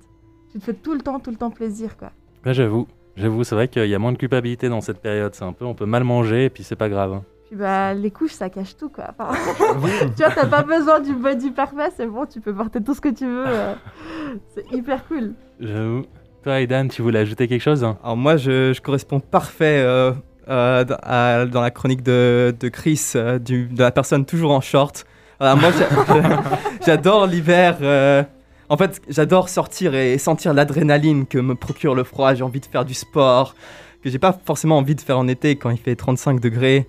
Tu 0.51 0.59
te 0.59 0.63
fais 0.63 0.73
tout 0.73 0.93
le 0.93 0.99
temps, 1.01 1.19
tout 1.19 1.29
le 1.31 1.35
temps 1.37 1.49
plaisir 1.51 1.97
quoi. 1.97 2.11
Ouais, 2.45 2.53
j'avoue. 2.53 2.87
J'avoue, 3.17 3.43
c'est 3.43 3.55
vrai 3.55 3.67
qu'il 3.67 3.85
y 3.87 3.95
a 3.95 3.99
moins 3.99 4.13
de 4.13 4.17
culpabilité 4.17 4.69
dans 4.69 4.79
cette 4.81 5.01
période. 5.01 5.35
C'est 5.35 5.43
un 5.43 5.51
peu, 5.51 5.65
on 5.65 5.73
peut 5.73 5.85
mal 5.85 6.03
manger 6.05 6.45
et 6.45 6.49
puis 6.49 6.63
c'est 6.63 6.77
pas 6.77 6.87
grave. 6.89 7.11
hein. 7.13 7.23
Puis 7.47 7.55
bah 7.57 7.93
les 7.95 8.11
couches 8.11 8.33
ça 8.33 8.49
cache 8.49 8.77
tout 8.77 8.89
quoi. 8.89 9.05
Enfin, 9.09 9.31
tu 10.15 10.23
vois, 10.23 10.31
t'as 10.31 10.45
pas 10.45 10.61
besoin 10.63 10.99
du 11.01 11.13
body 11.15 11.49
parfait, 11.51 11.89
c'est 11.97 12.05
bon, 12.07 12.25
tu 12.27 12.39
peux 12.39 12.53
porter 12.53 12.81
tout 12.83 12.93
ce 12.93 13.01
que 13.01 13.09
tu 13.09 13.25
veux. 13.25 13.45
euh, 13.47 13.73
c'est 14.53 14.71
hyper 14.71 15.05
cool. 15.07 15.33
J'avoue. 15.59 16.03
Toi, 16.43 16.61
Aidan, 16.61 16.87
tu 16.87 17.01
voulais 17.01 17.19
ajouter 17.19 17.47
quelque 17.47 17.61
chose 17.61 17.83
hein 17.83 17.97
Alors 18.03 18.15
moi, 18.17 18.37
je, 18.37 18.71
je 18.73 18.81
corresponds 18.81 19.19
parfait 19.19 19.79
euh, 19.83 20.11
euh, 20.47 20.85
dans- 20.85 20.97
à- 21.03 21.45
dans 21.45 21.61
la 21.61 21.69
chronique 21.71 22.01
de, 22.01 22.55
de 22.57 22.69
Chris, 22.69 23.11
euh, 23.15 23.39
du- 23.39 23.67
de 23.67 23.79
la 23.83 23.91
personne 23.91 24.25
toujours 24.25 24.51
en 24.51 24.61
short. 24.61 25.05
Moi, 25.41 25.57
j'a- 25.77 26.41
j'adore 26.85 27.27
l'hiver. 27.27 27.77
euh, 27.81 28.23
en 28.69 28.77
fait, 28.77 29.01
j'adore 29.09 29.49
sortir 29.49 29.95
et 29.95 30.17
sentir 30.17 30.53
l'adrénaline 30.53 31.25
que 31.25 31.37
me 31.37 31.55
procure 31.55 31.95
le 31.95 32.03
froid. 32.03 32.33
J'ai 32.35 32.43
envie 32.43 32.59
de 32.59 32.65
faire 32.65 32.85
du 32.85 32.93
sport 32.93 33.55
que 34.03 34.09
j'ai 34.09 34.19
pas 34.19 34.37
forcément 34.45 34.77
envie 34.77 34.95
de 34.95 35.01
faire 35.01 35.17
en 35.17 35.27
été 35.27 35.55
quand 35.57 35.69
il 35.71 35.77
fait 35.77 35.95
35 35.95 36.39
degrés. 36.39 36.87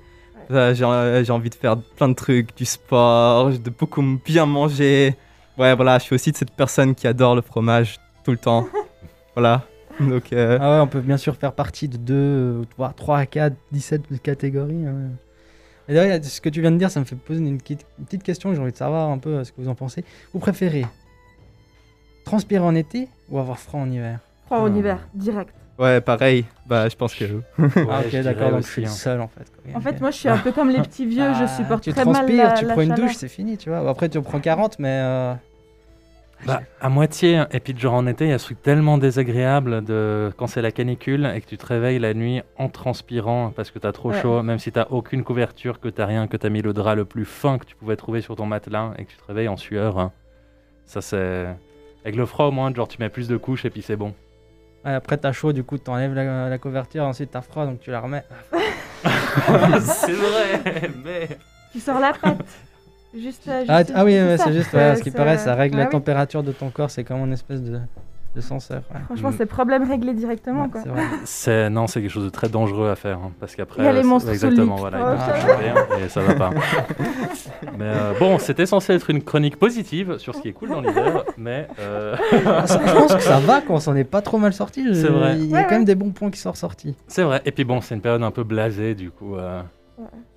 J'ai 0.51 0.85
envie 1.31 1.51
de 1.51 1.55
faire 1.55 1.77
plein 1.97 2.09
de 2.09 2.15
trucs, 2.15 2.57
du 2.57 2.65
sport, 2.65 3.51
de 3.51 3.71
beaucoup 3.71 4.03
bien 4.25 4.47
manger. 4.47 5.15
Ouais, 5.59 5.75
voilà, 5.77 5.99
je 5.99 6.05
suis 6.05 6.15
aussi 6.15 6.33
de 6.33 6.37
cette 6.37 6.53
personne 6.53 6.95
qui 6.95 7.07
adore 7.07 7.35
le 7.37 7.43
fromage 7.43 7.99
tout 8.25 8.31
le 8.33 8.37
temps. 8.37 8.67
voilà. 9.41 9.63
Donc, 10.01 10.33
euh, 10.33 10.59
Ah 10.61 10.77
ouais, 10.77 10.81
on 10.81 10.87
peut 10.87 11.01
bien 11.01 11.17
sûr 11.17 11.37
faire 11.37 11.53
partie 11.53 11.89
de 11.89 11.97
2, 11.97 12.63
3, 12.71 12.93
3 12.97 13.27
4, 13.27 13.55
17 13.73 14.23
catégories. 14.23 14.87
hein. 14.87 15.11
Et 15.89 15.95
d'ailleurs, 15.95 16.23
ce 16.23 16.41
que 16.41 16.49
tu 16.49 16.61
viens 16.61 16.71
de 16.71 16.77
dire, 16.77 16.91
ça 16.91 17.01
me 17.01 17.05
fait 17.05 17.17
poser 17.17 17.41
une, 17.41 17.59
petite- 17.59 17.85
une 17.99 18.05
petite 18.05 18.23
question. 18.23 18.55
J'ai 18.55 18.61
envie 18.61 18.71
de 18.73 18.77
savoir 18.77 19.11
un 19.11 19.19
peu 19.19 19.31
euh, 19.31 19.45
ce 19.45 19.51
que 19.53 19.61
vous 19.61 19.69
en 19.69 19.75
pensez. 19.75 20.05
Vous 20.33 20.39
préférez 20.39 20.87
transpirer 22.25 22.63
en 22.65 22.75
été 22.75 23.09
ou 23.29 23.39
avoir 23.39 23.59
froid 23.59 23.81
en 23.81 23.91
hiver? 23.91 24.21
Froid 24.47 24.59
en 24.59 24.69
Hmm. 24.71 24.77
hiver, 24.77 25.09
direct. 25.15 25.55
Ouais, 25.79 26.01
pareil. 26.01 26.45
Bah, 26.67 26.89
je 26.89 26.97
pense 26.97 27.15
que. 27.15 27.25
Ah, 27.59 27.63
Ouais, 27.63 27.73
ok, 27.73 28.03
je 28.05 28.09
dirais 28.11 28.23
d'accord, 28.23 28.51
donc 28.53 28.63
je 28.63 28.69
suis 28.71 28.85
hein. 28.85 28.89
seul 28.89 29.21
en 29.21 29.29
fait. 29.29 29.45
quoi. 29.51 29.77
En 29.77 29.81
fait, 29.81 30.01
moi 30.01 30.11
je 30.11 30.17
suis 30.17 30.29
un 30.29 30.37
peu 30.39 30.53
comme 30.53 30.69
les 30.71 30.81
petits 30.83 31.07
vieux, 31.07 31.33
je 31.35 31.45
Ah, 31.45 31.47
supporte 31.49 31.83
tu 31.83 31.91
très 31.93 32.05
mal 32.05 32.15
transpires, 32.15 32.45
la, 32.45 32.53
tu 32.53 32.67
prends 32.67 32.81
une 32.83 32.91
chaleur. 32.91 33.07
douche, 33.09 33.17
c'est 33.17 33.29
fini, 33.29 33.57
tu 33.57 33.71
vois. 33.71 33.89
Après, 33.89 34.09
tu 34.09 34.19
en 34.19 34.23
prends 34.23 34.41
40, 34.41 34.79
mais. 34.79 34.89
euh, 35.03 35.35
Bah, 36.47 36.63
à 36.81 36.89
moitié. 36.89 37.37
hein. 37.37 37.49
Et 37.53 37.61
puis, 37.61 37.77
genre 37.79 37.95
en 37.95 38.07
été, 38.07 38.25
il 38.25 38.31
y 38.31 38.33
a 38.33 38.39
ce 38.39 38.47
truc 38.47 38.63
tellement 38.63 38.97
désagréable 38.99 39.85
de 39.85 40.33
quand 40.39 40.47
c'est 40.47 40.63
la 40.63 40.73
canicule 40.73 41.31
et 41.35 41.41
que 41.41 41.47
tu 41.47 41.59
te 41.59 41.67
réveilles 41.67 41.99
la 41.99 42.15
nuit 42.15 42.43
en 42.57 42.69
transpirant 42.69 43.53
parce 43.55 43.71
que 43.71 43.79
t'as 43.79 43.93
trop 43.93 44.11
Ouais. 44.11 44.21
chaud, 44.23 44.43
même 44.43 44.59
si 44.59 44.73
t'as 44.73 44.87
aucune 44.91 45.23
couverture, 45.23 45.81
que 45.81 45.89
t'as 45.89 46.07
rien, 46.07 46.27
que 46.29 46.37
t'as 46.39 46.49
mis 46.49 46.63
le 46.63 46.73
drap 46.73 46.95
le 46.95 47.05
plus 47.05 47.25
fin 47.27 47.59
que 47.59 47.67
tu 47.67 47.77
pouvais 47.77 47.97
trouver 47.97 48.21
sur 48.23 48.37
ton 48.37 48.47
matelas 48.47 48.93
et 48.99 49.05
que 49.05 49.11
tu 49.11 49.17
te 49.19 49.25
réveilles 49.27 49.49
en 49.49 49.57
sueur. 49.59 49.99
hein. 49.99 50.13
Ça, 50.87 51.01
c'est. 51.03 51.47
Avec 52.05 52.17
le 52.17 52.25
froid, 52.25 52.47
au 52.47 52.51
moins, 52.51 52.73
genre, 52.75 52.89
tu 52.89 52.97
mets 53.01 53.11
plus 53.11 53.29
de 53.29 53.37
couches 53.37 53.65
et 53.67 53.71
puis 53.71 53.83
c'est 53.83 53.97
bon. 53.97 54.15
ouais, 54.87 54.95
après, 54.95 55.19
t'as 55.19 55.33
chaud, 55.33 55.53
du 55.53 55.63
coup, 55.63 55.77
t'enlèves 55.77 56.15
la, 56.15 56.49
la 56.49 56.59
couverture, 56.59 57.05
ensuite 57.05 57.31
t'as 57.33 57.43
froid, 57.43 57.67
donc 57.67 57.81
tu 57.81 57.91
la 57.91 58.01
remets. 58.01 58.25
c'est 59.83 60.13
vrai, 60.13 60.91
mais. 61.05 61.29
Tu 61.73 61.81
sors 61.81 62.01
la 62.01 62.13
patte. 62.13 62.39
Juste, 63.17 63.49
euh, 63.49 63.65
Ah, 63.69 63.79
juste- 63.79 63.89
t- 63.89 63.95
ah 63.97 64.05
oui, 64.05 64.13
c'est 64.13 64.23
ouais, 64.25 64.37
ça. 64.37 64.45
c'est 64.45 64.53
juste, 64.53 64.73
ouais, 64.73 64.97
ce 64.97 65.03
qui 65.03 65.11
paraît, 65.11 65.39
ça 65.39 65.55
règle 65.55 65.75
Ouais, 65.75 65.81
la 65.83 65.87
oui. 65.87 65.93
température 65.93 66.43
de 66.43 66.53
ton 66.53 66.71
corps, 66.71 66.91
c'est 66.91 67.03
comme 67.05 67.19
une 67.25 67.33
espèce 67.33 67.61
de, 67.61 67.81
de 68.37 68.41
senseur. 68.41 68.83
ouais. 68.95 69.01
Franchement, 69.07 69.31
Mm. 69.31 69.35
c'est 69.39 69.47
problème 69.47 69.91
réglé 69.91 70.15
directement 70.15 70.65
Ouais, 70.67 70.71
quoi. 70.71 70.83
c'est 71.25 71.69
non, 71.71 71.89
c'est 71.89 72.01
quelque 72.03 72.11
chose 72.13 72.25
de 72.27 72.31
très 72.31 72.49
dangereux 72.49 72.89
à 72.89 72.95
faire 72.95 73.19
hein, 73.19 73.33
parce 73.41 73.57
qu'après 73.57 73.83
Il 73.83 73.85
y 73.85 73.89
a 73.89 73.93
les 73.93 74.05
monstres 74.05 74.31
exactement 74.31 74.77
voilà, 74.77 75.17
Oh, 75.19 75.41
choper, 75.41 75.69
hein, 75.71 75.99
et 76.05 76.09
ça 76.09 76.21
va 76.21 76.35
pas. 76.35 76.51
mais 77.79 77.85
euh, 77.87 78.13
bon, 78.21 78.39
c'était 78.39 78.67
censé 78.67 78.93
être 78.95 79.11
une 79.11 79.23
chronique 79.25 79.57
positive 79.59 80.19
sur 80.19 80.37
ce 80.37 80.41
qui 80.43 80.49
est 80.49 80.53
cool 80.53 80.69
dans 80.69 80.81
l'hiver, 80.81 81.25
mais 81.37 81.67
euh, 81.81 82.15
Ah, 82.47 82.65
ça- 82.69 82.81
je 82.87 82.93
pense 82.93 83.15
que 83.17 83.23
ça 83.23 83.41
va 83.41 83.61
quand 83.61 83.75
on 83.75 83.81
s'en 83.81 83.97
est 83.97 84.05
pas 84.05 84.23
trop 84.23 84.39
mal 84.39 84.53
sorti. 84.53 84.87
je- 84.87 84.93
C'est 84.93 85.09
vrai. 85.09 85.37
Il 85.37 85.47
y 85.47 85.53
a 85.55 85.57
Ouais, 85.57 85.63
quand 85.65 85.71
ouais. 85.71 85.75
même 85.79 85.85
des 85.85 85.97
bons 85.97 86.11
points 86.13 86.31
qui 86.31 86.39
sont 86.39 86.53
ressortis. 86.53 86.95
c'est 87.09 87.25
vrai. 87.25 87.43
Et 87.45 87.51
puis 87.51 87.65
bon, 87.65 87.81
c'est 87.81 87.97
une 87.97 88.01
période 88.03 88.23
un 88.23 88.31
peu 88.31 88.45
blasée 88.45 88.95
du 88.95 89.11
coup. 89.11 89.35
euh, 89.37 89.61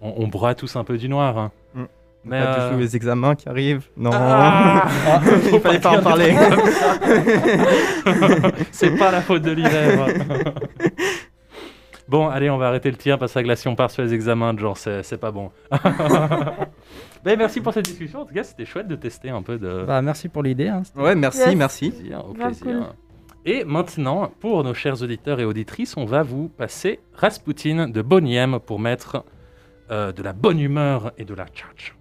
on 0.01 0.27
broie 0.27 0.55
tous 0.55 0.75
un 0.75 0.83
peu 0.83 0.97
du 0.97 1.07
noir. 1.07 1.37
hein. 1.37 1.51
Mm. 1.75 1.83
Mais 2.25 2.41
Pas 2.41 2.53
du 2.53 2.59
euh, 2.61 2.71
tout 2.73 2.79
les 2.79 2.95
examens 2.95 3.35
qui 3.35 3.49
arrivent. 3.49 3.85
Non. 3.97 4.11
Ah 4.13 4.87
Il 5.51 5.59
fallait 5.59 5.79
pas 5.79 5.99
en 5.99 6.01
parler. 6.01 6.33
C'est 8.71 8.95
pas 8.97 9.11
la 9.11 9.21
faute 9.21 9.41
de 9.41 9.51
l'hiver. 9.51 10.07
bon, 12.07 12.27
allez, 12.29 12.49
on 12.49 12.57
va 12.57 12.67
arrêter 12.67 12.91
le 12.91 12.97
tir 12.97 13.17
parce 13.19 13.33
que 13.33 13.39
là, 13.39 13.55
si 13.55 13.67
on 13.67 13.75
part 13.75 13.91
sur 13.91 14.03
les 14.03 14.13
examens, 14.13 14.55
genre, 14.57 14.77
c'est 14.77 15.03
c'est 15.03 15.17
pas 15.17 15.31
bon. 15.31 15.51
Ben, 17.23 17.37
merci 17.37 17.61
pour 17.61 17.73
cette 17.73 17.85
discussion. 17.85 18.21
En 18.21 18.25
tout 18.25 18.33
cas, 18.33 18.43
c'était 18.43 18.65
chouette 18.65 18.87
de 18.87 18.95
tester 18.95 19.29
un 19.29 19.41
peu 19.41 19.57
de 19.57 19.83
Bah, 19.87 20.01
merci 20.01 20.29
pour 20.29 20.43
l'idée. 20.43 20.67
hein. 20.67 20.83
Ouais, 20.95 21.15
merci, 21.15 21.39
Yes. 21.39 21.55
merci. 21.55 21.91
plaisir. 21.91 22.25
Au 22.29 22.33
plaisir. 22.33 22.93
Et 23.45 23.65
maintenant, 23.65 24.31
pour 24.39 24.63
nos 24.63 24.73
chers 24.73 25.01
auditeurs 25.03 25.39
et 25.41 25.45
auditrices, 25.45 25.97
on 25.97 26.05
va 26.05 26.23
vous 26.23 26.47
passer 26.47 27.01
Rasputin 27.13 27.89
de 27.89 28.01
Boniem 28.01 28.59
pour 28.65 28.79
mettre 28.79 29.25
euh, 29.91 30.13
de 30.13 30.23
la 30.23 30.31
bonne 30.31 30.61
humeur 30.61 31.11
et 31.17 31.25
de 31.25 31.33
la 31.33 31.45
tchatch. 31.47 31.93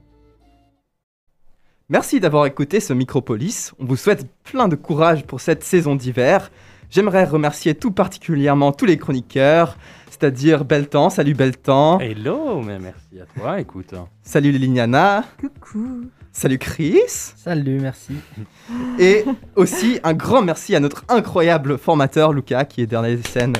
Merci 1.93 2.21
d'avoir 2.21 2.47
écouté 2.47 2.81
ce 2.81 2.95
Micropolis. 2.95 3.75
On 3.79 3.85
vous 3.85 3.97
souhaite 3.97 4.27
plein 4.45 4.67
de 4.67 4.77
courage 4.77 5.27
pour 5.27 5.43
cette 5.43 5.63
saison 5.63 5.95
d'hiver. 5.95 6.51
J'aimerais 6.89 7.25
remercier 7.27 7.75
tout 7.75 7.91
particulièrement 7.91 8.73
tous 8.73 8.87
les 8.87 8.97
chroniqueurs, 8.97 9.77
c'est-à-dire 10.09 10.65
Beltan, 10.65 11.11
salut 11.11 11.35
Beltan, 11.35 11.99
Hello, 11.99 12.63
mais 12.63 12.79
merci 12.79 13.21
à 13.21 13.27
toi. 13.39 13.61
Écoute, 13.61 13.93
salut 14.23 14.53
Liliana, 14.53 15.25
Coucou. 15.39 16.07
salut 16.33 16.57
Chris, 16.57 17.35
Salut, 17.37 17.79
merci. 17.79 18.15
et 18.99 19.27
aussi 19.55 20.01
un 20.03 20.15
grand 20.15 20.41
merci 20.41 20.75
à 20.75 20.81
notre 20.81 21.05
incroyable 21.11 21.77
formateur 21.77 22.33
Lucas 22.33 22.65
qui 22.65 22.81
est 22.81 22.87
derrière 22.87 23.19
les 23.19 23.23
scènes. 23.23 23.57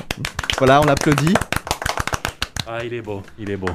Voilà, 0.57 0.81
on 0.81 0.87
applaudit. 0.87 1.35
ah, 2.65 2.83
il 2.83 2.95
est 2.95 3.03
beau, 3.03 3.21
il 3.37 3.51
est 3.51 3.57
beau. 3.57 3.69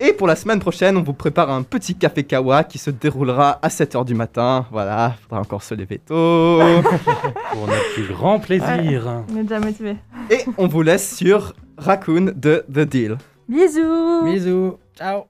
Et 0.00 0.12
pour 0.12 0.28
la 0.28 0.36
semaine 0.36 0.60
prochaine, 0.60 0.96
on 0.96 1.02
vous 1.02 1.12
prépare 1.12 1.50
un 1.50 1.62
petit 1.62 1.96
café 1.96 2.22
kawa 2.22 2.62
qui 2.62 2.78
se 2.78 2.90
déroulera 2.90 3.58
à 3.62 3.68
7h 3.68 4.04
du 4.04 4.14
matin. 4.14 4.66
Voilà, 4.70 5.14
faudra 5.22 5.40
encore 5.40 5.62
se 5.62 5.74
lever 5.74 5.98
tôt. 5.98 6.60
Pour 7.52 7.66
notre 7.66 7.94
plus 7.94 8.06
grand 8.06 8.38
plaisir. 8.38 9.24
On 9.28 9.36
est 9.36 9.42
déjà 9.42 9.58
motivé. 9.58 9.96
Et 10.30 10.38
on 10.56 10.68
vous 10.68 10.82
laisse 10.82 11.16
sur 11.16 11.52
Raccoon 11.78 12.32
de 12.36 12.64
The 12.72 12.80
Deal. 12.80 13.18
Bisous. 13.48 14.24
Bisous. 14.24 14.78
Ciao. 14.96 15.24